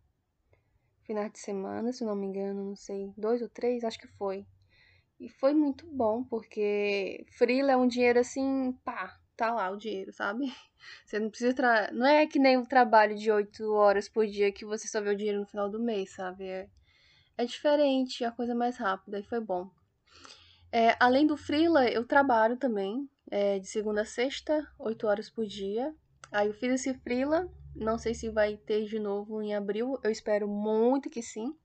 finais 1.05 1.31
de 1.31 1.39
semana, 1.39 1.93
se 1.93 2.03
não 2.03 2.15
me 2.15 2.27
engano, 2.27 2.63
não 2.63 2.75
sei, 2.75 3.13
dois 3.17 3.41
ou 3.41 3.49
três, 3.49 3.83
acho 3.83 3.99
que 3.99 4.07
foi. 4.07 4.45
E 5.19 5.29
foi 5.29 5.53
muito 5.53 5.87
bom, 5.87 6.23
porque 6.23 7.25
freela 7.37 7.71
é 7.71 7.77
um 7.77 7.87
dinheiro 7.87 8.19
assim, 8.19 8.73
pá, 8.83 9.17
tá 9.35 9.53
lá 9.53 9.69
o 9.69 9.77
dinheiro, 9.77 10.11
sabe? 10.11 10.45
Você 11.05 11.19
não 11.19 11.29
precisa. 11.29 11.53
Tra... 11.53 11.89
Não 11.91 12.05
é 12.05 12.27
que 12.27 12.39
nem 12.39 12.57
o 12.57 12.65
trabalho 12.65 13.15
de 13.15 13.31
oito 13.31 13.71
horas 13.73 14.09
por 14.09 14.25
dia 14.27 14.51
que 14.51 14.65
você 14.65 14.87
só 14.87 15.01
vê 15.01 15.09
o 15.09 15.15
dinheiro 15.15 15.39
no 15.39 15.45
final 15.45 15.69
do 15.69 15.79
mês, 15.79 16.13
sabe? 16.13 16.45
É, 16.45 16.69
é 17.37 17.45
diferente, 17.45 18.23
é 18.23 18.27
a 18.27 18.31
coisa 18.31 18.53
mais 18.53 18.77
rápida 18.77 19.19
e 19.19 19.23
foi 19.23 19.39
bom. 19.39 19.69
É, 20.71 20.95
além 20.99 21.25
do 21.25 21.37
freela, 21.37 21.87
eu 21.89 22.05
trabalho 22.05 22.57
também, 22.57 23.09
é, 23.31 23.57
de 23.59 23.67
segunda 23.67 24.01
a 24.01 24.05
sexta, 24.05 24.67
oito 24.77 25.07
horas 25.07 25.29
por 25.29 25.45
dia. 25.45 25.93
Aí 26.31 26.47
eu 26.47 26.53
fiz 26.53 26.73
esse 26.73 26.93
freela 26.99 27.49
não 27.75 27.97
sei 27.97 28.13
se 28.13 28.29
vai 28.29 28.57
ter 28.57 28.85
de 28.85 28.99
novo 28.99 29.41
em 29.41 29.53
abril. 29.53 29.99
Eu 30.03 30.11
espero 30.11 30.47
muito 30.47 31.09
que 31.09 31.21
sim. 31.21 31.55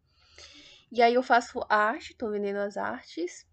E 0.91 1.01
aí 1.01 1.15
eu 1.15 1.23
faço 1.23 1.65
arte, 1.69 2.17
tô 2.17 2.31
vendendo 2.31 2.59
as 2.59 2.77
artes. 2.77 3.47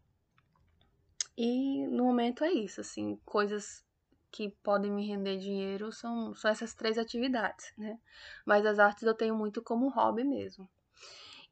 E 1.38 1.86
no 1.88 2.06
momento 2.06 2.44
é 2.44 2.52
isso, 2.52 2.82
assim, 2.82 3.20
coisas 3.24 3.86
que 4.32 4.50
podem 4.64 4.92
me 4.92 5.08
render 5.08 5.38
dinheiro 5.38 5.92
são, 5.92 6.34
são 6.36 6.50
essas 6.50 6.74
três 6.74 6.98
atividades, 6.98 7.72
né? 7.78 8.00
Mas 8.46 8.66
as 8.66 8.80
artes 8.80 9.04
eu 9.04 9.14
tenho 9.14 9.36
muito 9.36 9.62
como 9.62 9.90
hobby 9.90 10.24
mesmo. 10.24 10.68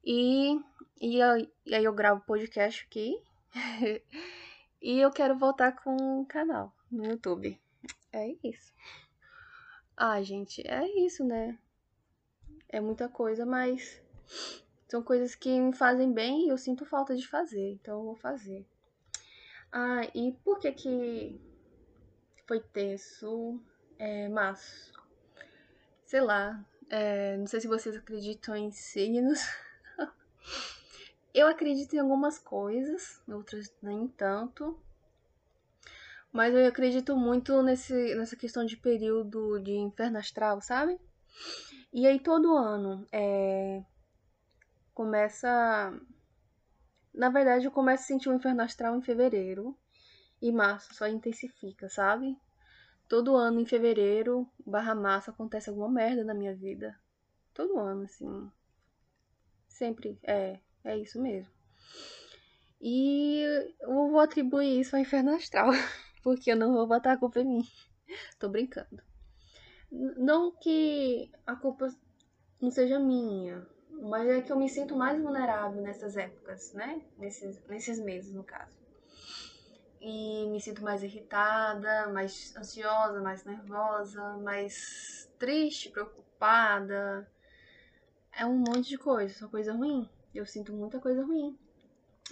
E, 0.03 0.59
e, 0.99 1.19
e 1.65 1.75
aí 1.75 1.83
eu 1.83 1.93
gravo 1.93 2.21
podcast 2.25 2.83
aqui. 2.85 3.21
e 4.81 4.99
eu 4.99 5.11
quero 5.11 5.37
voltar 5.37 5.71
com 5.83 6.21
o 6.21 6.25
canal 6.25 6.73
no 6.91 7.05
YouTube. 7.05 7.59
É 8.11 8.35
isso. 8.43 8.73
Ah, 9.97 10.21
gente, 10.21 10.61
é 10.67 10.87
isso, 11.05 11.23
né? 11.23 11.57
É 12.69 12.79
muita 12.79 13.07
coisa, 13.07 13.45
mas 13.45 14.01
são 14.87 15.01
coisas 15.01 15.35
que 15.35 15.59
me 15.59 15.73
fazem 15.73 16.11
bem 16.11 16.45
e 16.45 16.49
eu 16.49 16.57
sinto 16.57 16.85
falta 16.85 17.15
de 17.15 17.27
fazer, 17.27 17.71
então 17.73 17.99
eu 17.99 18.05
vou 18.05 18.15
fazer. 18.15 18.65
Ah, 19.71 20.05
e 20.13 20.33
por 20.43 20.59
que 20.59 20.71
que 20.71 21.41
foi 22.45 22.59
tenso 22.59 23.59
é, 23.97 24.27
março? 24.29 24.95
sei 26.05 26.21
lá, 26.21 26.63
é, 26.89 27.35
não 27.35 27.47
sei 27.47 27.59
se 27.59 27.67
vocês 27.67 27.95
acreditam 27.95 28.55
em 28.55 28.71
signos. 28.71 29.39
eu 31.33 31.47
acredito 31.47 31.93
em 31.93 31.99
algumas 31.99 32.37
coisas, 32.39 33.21
outras 33.27 33.73
nem 33.81 34.07
tanto. 34.07 34.79
Mas 36.35 36.53
eu 36.53 36.67
acredito 36.67 37.15
muito 37.15 37.63
nesse, 37.63 37.93
nessa 38.13 38.35
questão 38.35 38.65
de 38.65 38.75
período 38.75 39.57
de 39.57 39.71
inferno 39.71 40.17
astral, 40.17 40.59
sabe? 40.59 40.99
E 41.93 42.05
aí 42.05 42.19
todo 42.19 42.57
ano 42.57 43.07
é, 43.09 43.81
começa. 44.93 45.97
Na 47.13 47.29
verdade, 47.29 47.63
eu 47.63 47.71
começo 47.71 48.03
a 48.03 48.07
sentir 48.07 48.27
o 48.27 48.33
inferno 48.33 48.61
astral 48.61 48.97
em 48.97 49.01
fevereiro. 49.01 49.77
E 50.41 50.51
março 50.51 50.93
só 50.93 51.07
intensifica, 51.07 51.87
sabe? 51.87 52.37
Todo 53.07 53.37
ano 53.37 53.61
em 53.61 53.65
fevereiro, 53.65 54.45
barra 54.67 54.93
março, 54.93 55.31
acontece 55.31 55.69
alguma 55.69 55.87
merda 55.87 56.25
na 56.25 56.33
minha 56.33 56.53
vida. 56.53 56.99
Todo 57.53 57.79
ano, 57.79 58.03
assim. 58.03 58.51
Sempre. 59.69 60.19
É, 60.21 60.59
é 60.83 60.97
isso 60.97 61.21
mesmo. 61.21 61.49
E 62.81 63.41
eu 63.79 64.09
vou 64.09 64.19
atribuir 64.19 64.81
isso 64.81 64.97
ao 64.97 65.01
inferno 65.01 65.33
astral. 65.33 65.69
Porque 66.25 66.51
eu 66.51 66.55
não 66.55 66.73
vou 66.73 66.87
botar 66.87 67.11
a 67.11 67.17
culpa 67.17 67.39
em 67.39 67.45
mim. 67.45 67.69
Tô 68.39 68.49
brincando. 68.49 68.99
Não 69.91 70.51
que 70.51 71.31
a 71.45 71.55
culpa 71.55 71.87
não 72.59 72.71
seja 72.71 72.97
minha, 72.97 73.63
mas 73.91 74.27
é 74.27 74.41
que 74.41 74.51
eu 74.51 74.57
me 74.57 74.67
sinto 74.67 74.95
mais 74.95 75.21
vulnerável 75.21 75.83
nessas 75.83 76.17
épocas, 76.17 76.73
né? 76.73 76.99
Nesses, 77.19 77.63
nesses 77.67 77.99
meses, 77.99 78.33
no 78.33 78.43
caso. 78.43 78.75
E 80.01 80.47
me 80.47 80.59
sinto 80.59 80.81
mais 80.81 81.03
irritada, 81.03 82.11
mais 82.11 82.55
ansiosa, 82.57 83.21
mais 83.21 83.45
nervosa, 83.45 84.35
mais 84.37 85.31
triste, 85.37 85.91
preocupada. 85.91 87.31
É 88.35 88.47
um 88.47 88.57
monte 88.57 88.89
de 88.89 88.97
coisa, 88.97 89.31
só 89.31 89.47
coisa 89.47 89.73
ruim. 89.73 90.09
Eu 90.33 90.47
sinto 90.47 90.73
muita 90.73 90.99
coisa 90.99 91.23
ruim. 91.23 91.55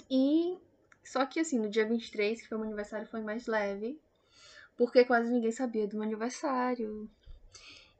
E 0.09 0.57
só 1.03 1.25
que 1.25 1.39
assim, 1.39 1.59
no 1.59 1.69
dia 1.69 1.87
23, 1.87 2.41
que 2.41 2.47
foi 2.47 2.57
meu 2.57 2.67
aniversário, 2.67 3.07
foi 3.07 3.21
mais 3.21 3.47
leve, 3.47 3.99
porque 4.77 5.05
quase 5.05 5.31
ninguém 5.31 5.51
sabia 5.51 5.87
do 5.87 5.95
meu 5.95 6.03
aniversário. 6.03 7.09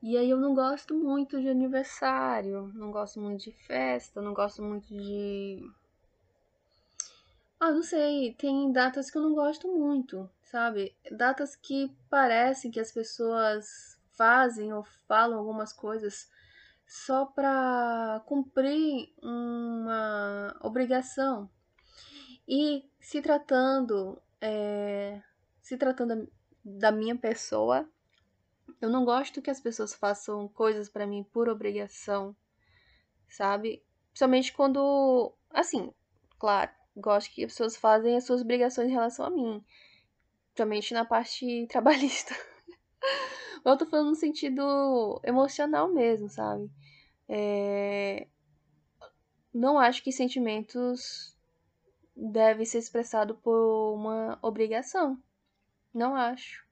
E 0.01 0.17
aí 0.17 0.29
eu 0.29 0.37
não 0.37 0.53
gosto 0.53 0.93
muito 0.95 1.39
de 1.39 1.47
aniversário, 1.47 2.71
não 2.73 2.91
gosto 2.91 3.21
muito 3.21 3.43
de 3.45 3.51
festa, 3.51 4.21
não 4.21 4.33
gosto 4.33 4.61
muito 4.61 4.87
de. 4.87 5.65
Ah, 7.59 7.71
não 7.71 7.81
sei, 7.81 8.33
tem 8.33 8.71
datas 8.73 9.09
que 9.09 9.17
eu 9.17 9.21
não 9.21 9.33
gosto 9.33 9.67
muito, 9.69 10.29
sabe? 10.43 10.93
Datas 11.09 11.55
que 11.55 11.89
parecem 12.09 12.69
que 12.69 12.81
as 12.81 12.91
pessoas 12.91 13.97
fazem 14.17 14.73
ou 14.73 14.83
falam 15.07 15.39
algumas 15.39 15.71
coisas 15.71 16.29
só 16.85 17.25
para 17.25 18.21
cumprir 18.25 19.09
uma 19.21 20.55
obrigação. 20.61 21.49
E 22.47 22.85
se 23.03 23.21
tratando, 23.21 24.19
é, 24.39 25.21
se 25.61 25.77
tratando 25.77 26.31
da 26.63 26.89
minha 26.89 27.15
pessoa, 27.17 27.87
eu 28.81 28.89
não 28.89 29.03
gosto 29.03 29.41
que 29.41 29.51
as 29.51 29.59
pessoas 29.59 29.93
façam 29.93 30.47
coisas 30.47 30.87
para 30.87 31.05
mim 31.05 31.21
por 31.21 31.49
obrigação, 31.49 32.33
sabe? 33.27 33.83
Principalmente 34.07 34.53
quando, 34.53 35.33
assim, 35.49 35.93
claro, 36.39 36.71
gosto 36.95 37.29
que 37.31 37.43
as 37.43 37.51
pessoas 37.51 37.75
fazem 37.75 38.15
as 38.15 38.23
suas 38.23 38.41
obrigações 38.41 38.87
em 38.87 38.93
relação 38.93 39.25
a 39.25 39.29
mim, 39.29 39.61
principalmente 40.53 40.93
na 40.93 41.03
parte 41.03 41.67
trabalhista. 41.67 42.33
eu 43.65 43.77
tô 43.77 43.85
falando 43.85 44.11
no 44.11 44.15
sentido 44.15 45.19
emocional 45.25 45.89
mesmo, 45.93 46.29
sabe? 46.29 46.71
É... 47.27 48.27
Não 49.53 49.77
acho 49.77 50.01
que 50.01 50.11
sentimentos 50.11 51.32
devem 52.15 52.65
ser 52.65 52.79
expressados 52.79 53.37
por 53.39 53.95
uma 53.95 54.37
obrigação. 54.41 55.21
Não 55.93 56.15
acho. 56.15 56.63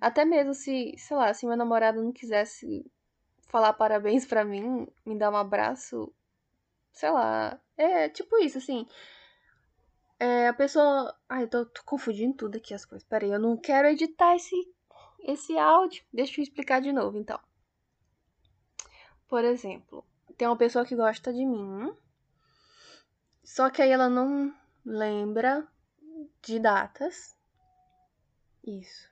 Até 0.00 0.24
mesmo 0.24 0.54
se, 0.54 0.94
sei 0.98 1.16
lá, 1.16 1.32
se 1.32 1.46
meu 1.46 1.56
namorado 1.56 2.02
não 2.02 2.12
quisesse 2.12 2.84
falar 3.48 3.72
parabéns 3.72 4.26
para 4.26 4.44
mim, 4.44 4.86
me 5.04 5.18
dar 5.18 5.30
um 5.30 5.36
abraço, 5.36 6.12
sei 6.92 7.10
lá. 7.10 7.60
É 7.76 8.08
tipo 8.08 8.36
isso, 8.38 8.58
assim. 8.58 8.86
É, 10.18 10.48
a 10.48 10.54
pessoa. 10.54 11.14
Ai, 11.28 11.44
eu 11.44 11.48
tô, 11.48 11.66
tô, 11.66 11.82
confundindo 11.84 12.36
tudo 12.36 12.56
aqui 12.56 12.74
as 12.74 12.84
coisas. 12.84 13.06
Peraí, 13.06 13.30
eu 13.30 13.40
não 13.40 13.56
quero 13.56 13.88
editar 13.88 14.34
esse, 14.34 14.54
esse 15.20 15.58
áudio. 15.58 16.04
Deixa 16.12 16.40
eu 16.40 16.42
explicar 16.42 16.80
de 16.80 16.92
novo, 16.92 17.18
então. 17.18 17.38
Por 19.28 19.44
exemplo, 19.44 20.04
tem 20.36 20.46
uma 20.48 20.56
pessoa 20.56 20.84
que 20.84 20.96
gosta 20.96 21.32
de 21.32 21.44
mim. 21.44 21.94
Só 23.44 23.70
que 23.70 23.82
aí 23.82 23.90
ela 23.90 24.08
não 24.08 24.54
lembra 24.86 25.66
de 26.40 26.60
datas. 26.60 27.36
Isso. 28.64 29.10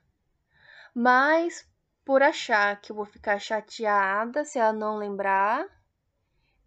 Mas 0.93 1.69
por 2.05 2.23
achar 2.23 2.79
que 2.79 2.93
eu 2.93 2.95
vou 2.95 3.05
ficar 3.05 3.37
chateada 3.39 4.45
se 4.45 4.57
ela 4.57 4.71
não 4.71 4.95
lembrar, 4.95 5.67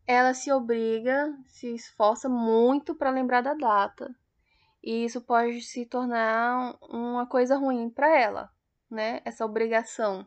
ela 0.07 0.35
se 0.35 0.53
obriga, 0.53 1.35
se 1.47 1.75
esforça 1.75 2.29
muito 2.29 2.95
para 2.95 3.11
lembrar 3.11 3.41
da 3.41 3.55
data. 3.55 4.15
E 4.83 5.05
isso 5.05 5.23
pode 5.23 5.63
se 5.63 5.87
tornar 5.87 6.77
uma 6.83 7.27
coisa 7.27 7.57
ruim 7.57 7.89
para 7.89 8.15
ela, 8.15 8.53
né? 8.91 9.23
Essa 9.25 9.45
obrigação. 9.45 10.27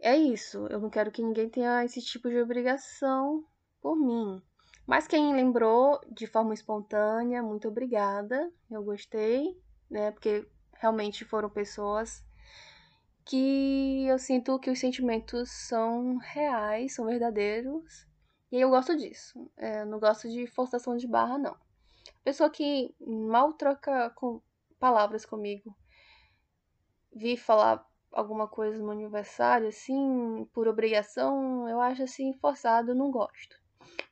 É 0.00 0.16
isso. 0.16 0.66
Eu 0.66 0.80
não 0.80 0.90
quero 0.90 1.10
que 1.10 1.22
ninguém 1.22 1.48
tenha 1.48 1.84
esse 1.84 2.02
tipo 2.02 2.28
de 2.28 2.40
obrigação 2.40 3.44
por 3.80 3.96
mim. 3.96 4.42
Mas 4.90 5.06
quem 5.06 5.32
lembrou 5.32 6.00
de 6.10 6.26
forma 6.26 6.52
espontânea, 6.52 7.44
muito 7.44 7.68
obrigada. 7.68 8.52
Eu 8.68 8.82
gostei, 8.82 9.56
né? 9.88 10.10
Porque 10.10 10.44
realmente 10.72 11.24
foram 11.24 11.48
pessoas 11.48 12.24
que 13.24 14.04
eu 14.08 14.18
sinto 14.18 14.58
que 14.58 14.68
os 14.68 14.80
sentimentos 14.80 15.48
são 15.48 16.16
reais, 16.16 16.92
são 16.92 17.06
verdadeiros. 17.06 18.04
E 18.50 18.60
eu 18.60 18.68
gosto 18.68 18.96
disso. 18.96 19.48
É, 19.56 19.84
não 19.84 20.00
gosto 20.00 20.28
de 20.28 20.48
forçação 20.48 20.96
de 20.96 21.06
barra, 21.06 21.38
não. 21.38 21.56
Pessoa 22.24 22.50
que 22.50 22.92
mal 22.98 23.52
troca 23.52 24.10
com 24.16 24.42
palavras 24.80 25.24
comigo, 25.24 25.72
vi 27.14 27.36
falar 27.36 27.86
alguma 28.10 28.48
coisa 28.48 28.82
no 28.82 28.90
aniversário, 28.90 29.68
assim, 29.68 30.48
por 30.52 30.66
obrigação, 30.66 31.68
eu 31.68 31.80
acho 31.80 32.02
assim 32.02 32.32
forçado, 32.40 32.90
eu 32.90 32.96
não 32.96 33.12
gosto. 33.12 33.59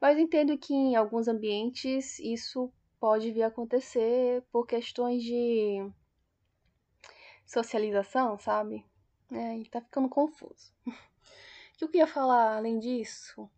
Mas 0.01 0.19
entendo 0.19 0.57
que 0.59 0.73
em 0.73 0.97
alguns 0.97 1.29
ambientes 1.29 2.19
isso 2.19 2.73
pode 3.01 3.31
vir 3.31 3.43
a 3.43 3.49
acontecer 3.49 4.43
por 4.53 4.67
questões 4.67 5.23
de 5.23 5.91
socialização, 7.47 8.38
sabe? 8.38 8.85
É, 9.33 9.62
tá 9.71 9.81
ficando 9.81 10.09
confuso. 10.09 10.73
O 11.75 11.79
que 11.79 11.85
eu 11.85 11.88
queria 11.91 12.07
falar 12.09 12.57
além 12.57 12.81
disso? 12.81 13.49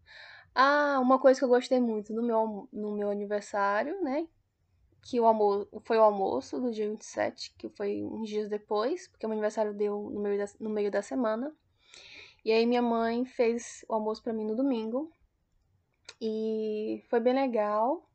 Ah, 0.55 0.99
uma 1.01 1.19
coisa 1.19 1.41
que 1.41 1.45
eu 1.45 1.49
gostei 1.49 1.81
muito 1.81 2.13
no 2.13 2.23
meu, 2.23 2.69
no 2.71 2.95
meu 2.95 3.09
aniversário, 3.09 3.99
né? 4.03 4.29
Que 5.01 5.19
o 5.19 5.25
almoço, 5.25 5.67
foi 5.85 5.97
o 5.97 6.03
almoço 6.03 6.61
do 6.61 6.71
dia 6.71 6.87
27, 6.91 7.55
que 7.57 7.71
foi 7.71 8.03
uns 8.05 8.29
dias 8.29 8.51
depois, 8.51 9.09
porque 9.09 9.25
o 9.25 9.29
meu 9.31 9.37
aniversário 9.37 9.73
deu 9.73 10.11
no 10.11 10.21
meio 10.21 10.37
da, 10.37 10.53
no 10.61 10.69
meio 10.69 10.91
da 10.91 11.01
semana. 11.01 11.51
E 12.45 12.53
aí 12.53 12.67
minha 12.67 12.83
mãe 12.83 13.25
fez 13.25 13.87
o 13.89 13.95
almoço 13.95 14.23
para 14.23 14.35
mim 14.35 14.45
no 14.45 14.55
domingo. 14.55 15.11
E 16.21 17.05
foi 17.09 17.21
bem 17.21 17.35
legal. 17.35 18.09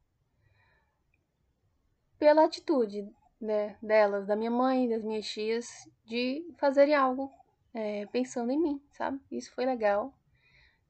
Pela 2.17 2.45
atitude 2.45 3.07
né, 3.39 3.77
delas, 3.81 4.25
da 4.25 4.35
minha 4.35 4.51
mãe, 4.51 4.87
das 4.87 5.03
minhas 5.03 5.27
tias, 5.27 5.67
de 6.05 6.45
fazerem 6.57 6.95
algo 6.95 7.31
é, 7.73 8.05
pensando 8.07 8.51
em 8.51 8.59
mim, 8.59 8.81
sabe? 8.91 9.19
Isso 9.31 9.53
foi 9.53 9.65
legal. 9.65 10.13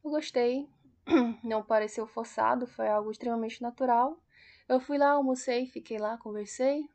Eu 0.04 0.12
gostei. 0.12 0.70
Não 1.44 1.64
pareceu 1.64 2.08
forçado, 2.08 2.66
foi 2.68 2.88
algo 2.88 3.12
extremamente 3.12 3.62
natural. 3.62 4.20
Eu 4.68 4.80
fui 4.80 4.98
lá, 4.98 5.12
almocei, 5.12 5.68
fiquei 5.68 5.98
lá, 5.98 6.18
conversei, 6.18 6.88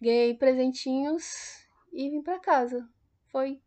ganhei 0.00 0.34
presentinhos 0.34 1.64
e 1.92 2.10
vim 2.10 2.22
para 2.22 2.40
casa. 2.40 2.88
Foi 3.30 3.60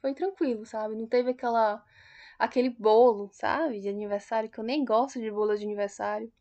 foi 0.00 0.14
tranquilo, 0.14 0.64
sabe? 0.64 0.96
Não 0.96 1.06
teve 1.06 1.30
aquela 1.30 1.84
aquele 2.40 2.70
bolo, 2.70 3.28
sabe, 3.32 3.80
de 3.80 3.88
aniversário 3.88 4.50
que 4.50 4.58
eu 4.58 4.64
nem 4.64 4.84
gosto 4.84 5.20
de 5.20 5.30
bolo 5.30 5.54
de 5.56 5.64
aniversário. 5.64 6.32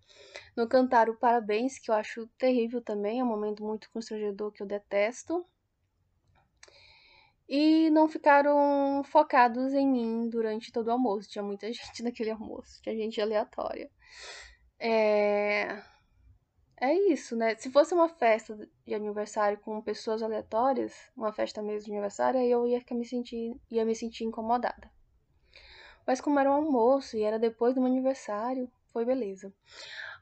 Não 0.55 0.67
cantaram 0.67 1.15
parabéns, 1.15 1.77
que 1.77 1.91
eu 1.91 1.95
acho 1.95 2.27
terrível 2.37 2.81
também, 2.81 3.19
é 3.19 3.23
um 3.23 3.27
momento 3.27 3.63
muito 3.63 3.91
constrangedor 3.91 4.51
que 4.51 4.63
eu 4.63 4.67
detesto 4.67 5.45
e 7.47 7.89
não 7.89 8.07
ficaram 8.07 9.03
focados 9.03 9.73
em 9.73 9.87
mim 9.87 10.29
durante 10.29 10.71
todo 10.71 10.87
o 10.87 10.91
almoço. 10.91 11.29
Tinha 11.29 11.43
muita 11.43 11.67
gente 11.73 12.03
naquele 12.03 12.31
almoço, 12.31 12.81
tinha 12.81 12.95
gente 12.95 13.19
aleatória. 13.19 13.89
É. 14.79 15.83
É 16.81 16.93
isso, 17.11 17.35
né? 17.35 17.55
Se 17.57 17.69
fosse 17.69 17.93
uma 17.93 18.07
festa 18.07 18.55
de 18.85 18.93
aniversário 18.93 19.59
com 19.59 19.81
pessoas 19.81 20.23
aleatórias, 20.23 20.93
uma 21.15 21.33
festa 21.33 21.61
mesmo 21.61 21.85
de 21.87 21.91
aniversário, 21.91 22.39
aí 22.39 22.49
eu 22.49 22.65
ia 22.65 22.79
ficar 22.79 22.95
me 22.95 23.05
sentir, 23.05 23.53
ia 23.69 23.83
me 23.83 23.93
sentir 23.93 24.23
incomodada. 24.23 24.89
Mas 26.09 26.19
como 26.19 26.39
era 26.39 26.49
um 26.49 26.53
almoço 26.55 27.15
e 27.15 27.21
era 27.21 27.37
depois 27.37 27.75
do 27.75 27.81
meu 27.81 27.87
aniversário, 27.91 28.67
foi 28.91 29.05
beleza. 29.05 29.53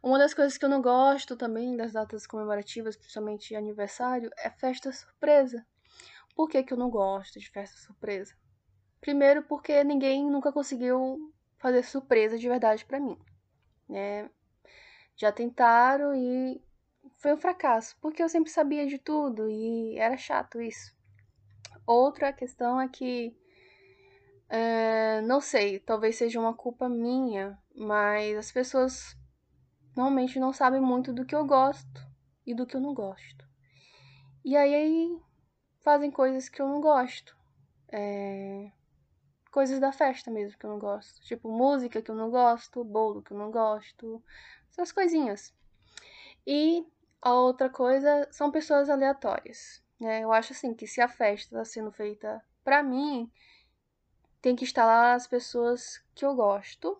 Uma 0.04 0.20
das 0.20 0.34
coisas 0.34 0.58
que 0.58 0.66
eu 0.66 0.68
não 0.68 0.82
gosto 0.82 1.38
também 1.38 1.78
das 1.78 1.94
datas 1.94 2.28
comemorativas, 2.28 2.98
principalmente 2.98 3.56
aniversário, 3.56 4.30
é 4.38 4.50
festa 4.50 4.92
surpresa. 4.92 5.66
Por 6.36 6.50
que, 6.50 6.62
que 6.62 6.74
eu 6.74 6.78
não 6.78 6.90
gosto 6.90 7.40
de 7.40 7.50
festa 7.50 7.78
surpresa? 7.78 8.36
Primeiro, 9.00 9.44
porque 9.44 9.82
ninguém 9.86 10.30
nunca 10.30 10.52
conseguiu 10.52 11.34
fazer 11.58 11.84
surpresa 11.84 12.38
de 12.38 12.50
verdade 12.50 12.84
para 12.84 13.00
mim, 13.00 13.18
né? 13.88 14.30
Já 15.16 15.32
tentaram 15.32 16.14
e 16.14 16.62
foi 17.16 17.34
um 17.34 17.38
fracasso, 17.38 17.96
porque 18.02 18.22
eu 18.22 18.28
sempre 18.28 18.52
sabia 18.52 18.86
de 18.86 18.98
tudo 18.98 19.50
e 19.50 19.98
era 19.98 20.18
chato 20.18 20.62
isso. 20.62 20.94
Outra 21.86 22.34
questão 22.34 22.82
é 22.82 22.90
que 22.90 23.34
é, 24.50 25.22
não 25.22 25.42
sei, 25.42 25.80
talvez 25.80 26.16
seja 26.18 26.40
uma 26.40 26.54
culpa 26.54 26.88
minha, 26.88 27.58
mas 27.76 28.38
as 28.38 28.52
pessoas 28.52 29.16
normalmente 29.96 30.40
não 30.40 30.54
sabem 30.54 30.80
muito 30.80 31.12
do 31.12 31.26
que 31.26 31.36
eu 31.36 31.46
gosto 31.46 32.08
e 32.46 32.54
do 32.54 32.66
que 32.66 32.76
eu 32.76 32.82
não 32.82 32.94
gosto. 32.94 33.46
E 34.46 34.56
aí, 34.56 35.20
fazem 35.82 36.10
coisas 36.10 36.48
que 36.48 36.62
eu 36.62 36.68
não 36.68 36.80
gosto. 36.80 37.36
É, 37.90 38.72
coisas 39.52 39.80
da 39.80 39.92
festa 39.92 40.30
mesmo 40.30 40.58
que 40.58 40.66
eu 40.66 40.70
não 40.70 40.80
gosto. 40.80 41.20
Tipo, 41.22 41.50
música 41.50 42.02
que 42.02 42.12
eu 42.12 42.16
não 42.16 42.30
gosto, 42.30 42.84
bolo 42.84 43.22
que 43.22 43.34
eu 43.34 43.38
não 43.38 43.52
gosto, 43.52 44.24
essas 44.70 44.92
coisinhas. 44.92 45.54
E 46.46 46.86
a 47.22 47.34
outra 47.34 47.70
coisa 47.70 48.28
são 48.32 48.52
pessoas 48.52 48.90
aleatórias. 48.90 49.84
Né? 50.00 50.24
Eu 50.24 50.32
acho 50.32 50.54
assim 50.54 50.74
que 50.74 50.88
se 50.88 51.02
a 51.02 51.08
festa 51.08 51.56
está 51.56 51.66
sendo 51.66 51.92
feita 51.92 52.42
para 52.64 52.84
mim, 52.84 53.32
tem 54.48 54.56
que 54.56 54.64
estar 54.64 54.86
lá 54.86 55.14
as 55.14 55.28
pessoas 55.28 56.02
que 56.16 56.24
eu 56.24 56.34
gosto, 56.34 56.98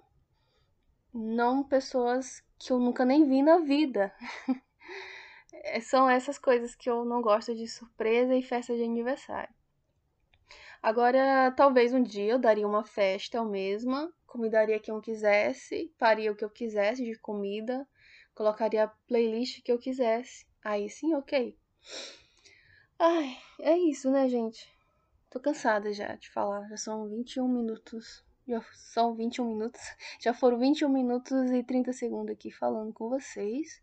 não 1.14 1.64
pessoas 1.64 2.44
que 2.60 2.74
eu 2.74 2.78
nunca 2.78 3.06
nem 3.06 3.24
vi 3.24 3.42
na 3.42 3.60
vida. 3.60 4.14
São 5.82 6.10
essas 6.10 6.38
coisas 6.38 6.76
que 6.76 6.90
eu 6.90 7.06
não 7.06 7.22
gosto 7.22 7.56
de 7.56 7.66
surpresa 7.66 8.36
e 8.36 8.44
festa 8.44 8.76
de 8.76 8.84
aniversário. 8.84 9.56
Agora, 10.84 11.50
talvez 11.56 11.94
um 11.94 12.04
dia 12.04 12.34
eu 12.34 12.38
daria 12.38 12.68
uma 12.68 12.84
festa 12.84 13.38
eu 13.38 13.46
mesma, 13.46 14.14
convidaria 14.26 14.78
quem 14.78 14.94
eu 14.94 15.00
quisesse, 15.00 15.90
faria 15.98 16.34
o 16.34 16.36
que 16.36 16.44
eu 16.44 16.50
quisesse 16.50 17.02
de 17.02 17.18
comida, 17.18 17.88
colocaria 18.36 18.84
a 18.84 18.92
playlist 19.08 19.62
que 19.64 19.72
eu 19.72 19.80
quisesse. 19.80 20.46
Aí 20.62 20.90
sim, 20.90 21.16
ok. 21.16 21.58
Ai, 23.00 23.38
é 23.62 23.78
isso, 23.78 24.12
né, 24.12 24.28
gente? 24.28 24.77
Tô 25.30 25.40
cansada 25.40 25.92
já 25.92 26.16
de 26.16 26.30
falar. 26.30 26.68
Já 26.70 26.78
são 26.78 27.08
21 27.08 27.48
minutos. 27.48 28.24
Já 28.48 28.62
são 28.74 29.14
21 29.14 29.46
minutos. 29.46 29.82
Já 30.22 30.34
foram 30.34 30.58
21 30.58 30.90
minutos 30.90 31.52
e 31.52 31.64
30 31.64 31.92
segundos 31.94 32.34
aqui 32.34 32.50
falando 32.50 32.94
com 32.94 33.10
vocês. 33.10 33.82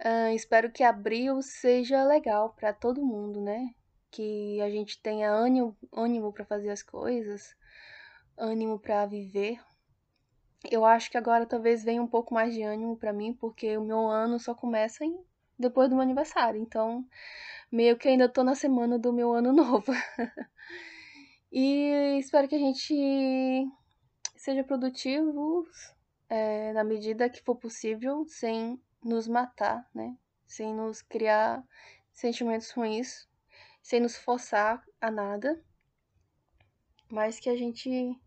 Uh, 0.00 0.34
espero 0.34 0.70
que 0.70 0.82
abril 0.82 1.40
seja 1.42 2.04
legal 2.04 2.50
para 2.50 2.72
todo 2.72 3.04
mundo, 3.04 3.40
né? 3.40 3.74
Que 4.10 4.60
a 4.60 4.70
gente 4.70 5.00
tenha 5.00 5.30
ânimo, 5.30 5.76
ânimo 5.92 6.32
para 6.32 6.44
fazer 6.44 6.70
as 6.70 6.82
coisas, 6.82 7.54
ânimo 8.36 8.78
para 8.78 9.06
viver. 9.06 9.60
Eu 10.70 10.84
acho 10.84 11.10
que 11.10 11.18
agora 11.18 11.46
talvez 11.46 11.84
venha 11.84 12.02
um 12.02 12.06
pouco 12.06 12.34
mais 12.34 12.52
de 12.52 12.62
ânimo 12.62 12.96
para 12.96 13.12
mim, 13.12 13.32
porque 13.32 13.76
o 13.76 13.84
meu 13.84 14.08
ano 14.08 14.40
só 14.40 14.54
começa 14.54 15.04
em, 15.04 15.18
depois 15.58 15.88
do 15.88 15.94
meu 15.94 16.02
aniversário. 16.02 16.60
Então, 16.60 17.04
meio 17.70 17.96
que 17.96 18.08
ainda 18.08 18.28
tô 18.28 18.42
na 18.42 18.54
semana 18.54 18.98
do 18.98 19.12
meu 19.12 19.32
ano 19.32 19.52
novo. 19.54 19.92
e 21.52 22.18
espero 22.18 22.48
que 22.48 22.54
a 22.54 22.58
gente 22.58 23.66
seja 24.36 24.64
produtivos 24.64 25.68
é, 26.28 26.72
na 26.72 26.84
medida 26.84 27.28
que 27.30 27.42
for 27.42 27.56
possível, 27.56 28.24
sem 28.26 28.80
nos 29.02 29.26
matar, 29.26 29.88
né? 29.94 30.16
Sem 30.46 30.74
nos 30.74 31.02
criar 31.02 31.64
sentimentos 32.12 32.70
ruins, 32.70 33.28
sem 33.82 34.00
nos 34.00 34.16
forçar 34.16 34.84
a 35.00 35.10
nada, 35.10 35.62
mas 37.10 37.38
que 37.38 37.48
a 37.48 37.56
gente 37.56 38.18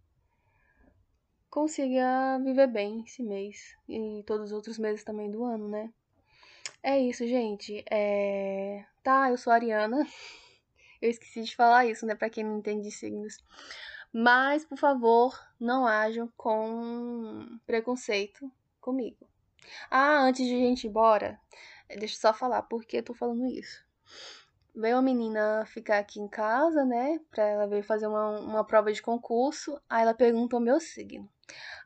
consiga 1.49 2.39
viver 2.43 2.67
bem 2.67 3.03
esse 3.03 3.21
mês 3.21 3.75
e 3.87 4.23
todos 4.25 4.47
os 4.47 4.51
outros 4.53 4.79
meses 4.79 5.03
também 5.03 5.29
do 5.29 5.43
ano, 5.43 5.67
né? 5.67 5.93
É 6.81 6.97
isso, 6.99 7.27
gente. 7.27 7.83
É... 7.91 8.85
Tá, 9.03 9.31
eu 9.31 9.37
sou 9.37 9.51
a 9.51 9.55
Ariana. 9.55 10.05
Eu 11.01 11.09
esqueci 11.09 11.41
de 11.41 11.55
falar 11.55 11.87
isso, 11.87 12.05
né? 12.05 12.13
Pra 12.13 12.29
quem 12.29 12.43
não 12.43 12.59
entende 12.59 12.83
de 12.83 12.91
signos. 12.91 13.37
Mas, 14.13 14.63
por 14.63 14.77
favor, 14.77 15.35
não 15.59 15.87
ajam 15.87 16.31
com 16.37 17.57
preconceito 17.65 18.51
comigo. 18.79 19.27
Ah, 19.89 20.21
antes 20.21 20.45
de 20.45 20.53
a 20.53 20.57
gente 20.59 20.83
ir 20.83 20.89
embora, 20.89 21.39
deixa 21.89 22.15
eu 22.15 22.19
só 22.19 22.33
falar 22.33 22.61
por 22.63 22.85
que 22.85 22.97
eu 22.97 23.03
tô 23.03 23.15
falando 23.15 23.47
isso. 23.47 23.83
Veio 24.75 24.97
uma 24.97 25.01
menina 25.01 25.65
ficar 25.65 25.97
aqui 25.97 26.19
em 26.19 26.27
casa, 26.27 26.85
né? 26.85 27.19
Pra 27.31 27.43
ela 27.47 27.67
vir 27.67 27.83
fazer 27.83 28.05
uma, 28.05 28.39
uma 28.39 28.63
prova 28.63 28.93
de 28.93 29.01
concurso. 29.01 29.81
Aí 29.89 30.03
ela 30.03 30.13
perguntou 30.13 30.59
meu 30.59 30.79
signo. 30.79 31.27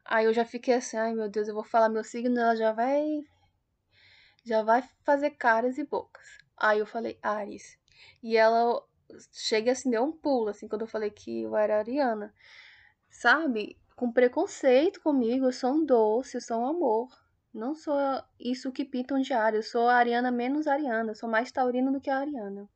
Aí 0.03 0.25
eu 0.25 0.33
já 0.33 0.43
fiquei 0.43 0.73
assim, 0.73 0.97
ai 0.97 1.13
meu 1.13 1.29
Deus, 1.29 1.47
eu 1.47 1.55
vou 1.55 1.63
falar 1.63 1.87
meu 1.87 2.03
signo, 2.03 2.37
ela 2.37 2.55
já 2.55 2.73
vai 2.73 3.01
já 4.43 4.61
vai 4.61 4.83
fazer 5.03 5.31
caras 5.31 5.77
e 5.77 5.85
bocas. 5.85 6.44
Aí 6.57 6.79
eu 6.79 6.85
falei, 6.85 7.17
Ares. 7.21 7.77
E 8.23 8.37
ela 8.37 8.81
chega 9.31 9.71
assim, 9.71 9.89
deu 9.89 10.03
um 10.03 10.11
pulo, 10.11 10.49
assim, 10.49 10.67
quando 10.67 10.81
eu 10.81 10.87
falei 10.87 11.09
que 11.09 11.43
eu 11.43 11.55
era 11.55 11.79
ariana. 11.79 12.33
Sabe? 13.09 13.77
Com 13.95 14.11
preconceito 14.11 15.01
comigo, 15.01 15.45
eu 15.45 15.51
sou 15.51 15.71
um 15.71 15.85
doce, 15.85 16.37
eu 16.37 16.41
sou 16.41 16.57
um 16.59 16.65
amor. 16.65 17.07
Não 17.53 17.73
sou 17.73 17.97
isso 18.37 18.71
que 18.71 18.83
pintam 18.83 19.21
de. 19.21 19.31
Eu 19.31 19.63
sou 19.63 19.87
a 19.87 19.95
ariana 19.95 20.29
menos 20.29 20.67
ariana. 20.67 21.11
Eu 21.11 21.15
sou 21.15 21.29
mais 21.29 21.51
taurina 21.51 21.91
do 21.91 22.01
que 22.01 22.09
a 22.09 22.19
ariana. 22.19 22.69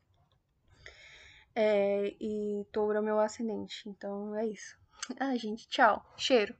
É, 1.54 2.15
e 2.22 2.65
touro 2.72 2.98
é 2.98 3.02
meu 3.02 3.20
ascendente. 3.20 3.88
Então 3.89 4.36
é 4.36 4.46
isso. 4.46 4.78
Ah, 5.20 5.36
gente, 5.36 5.68
tchau. 5.68 6.06
Cheiro. 6.15 6.56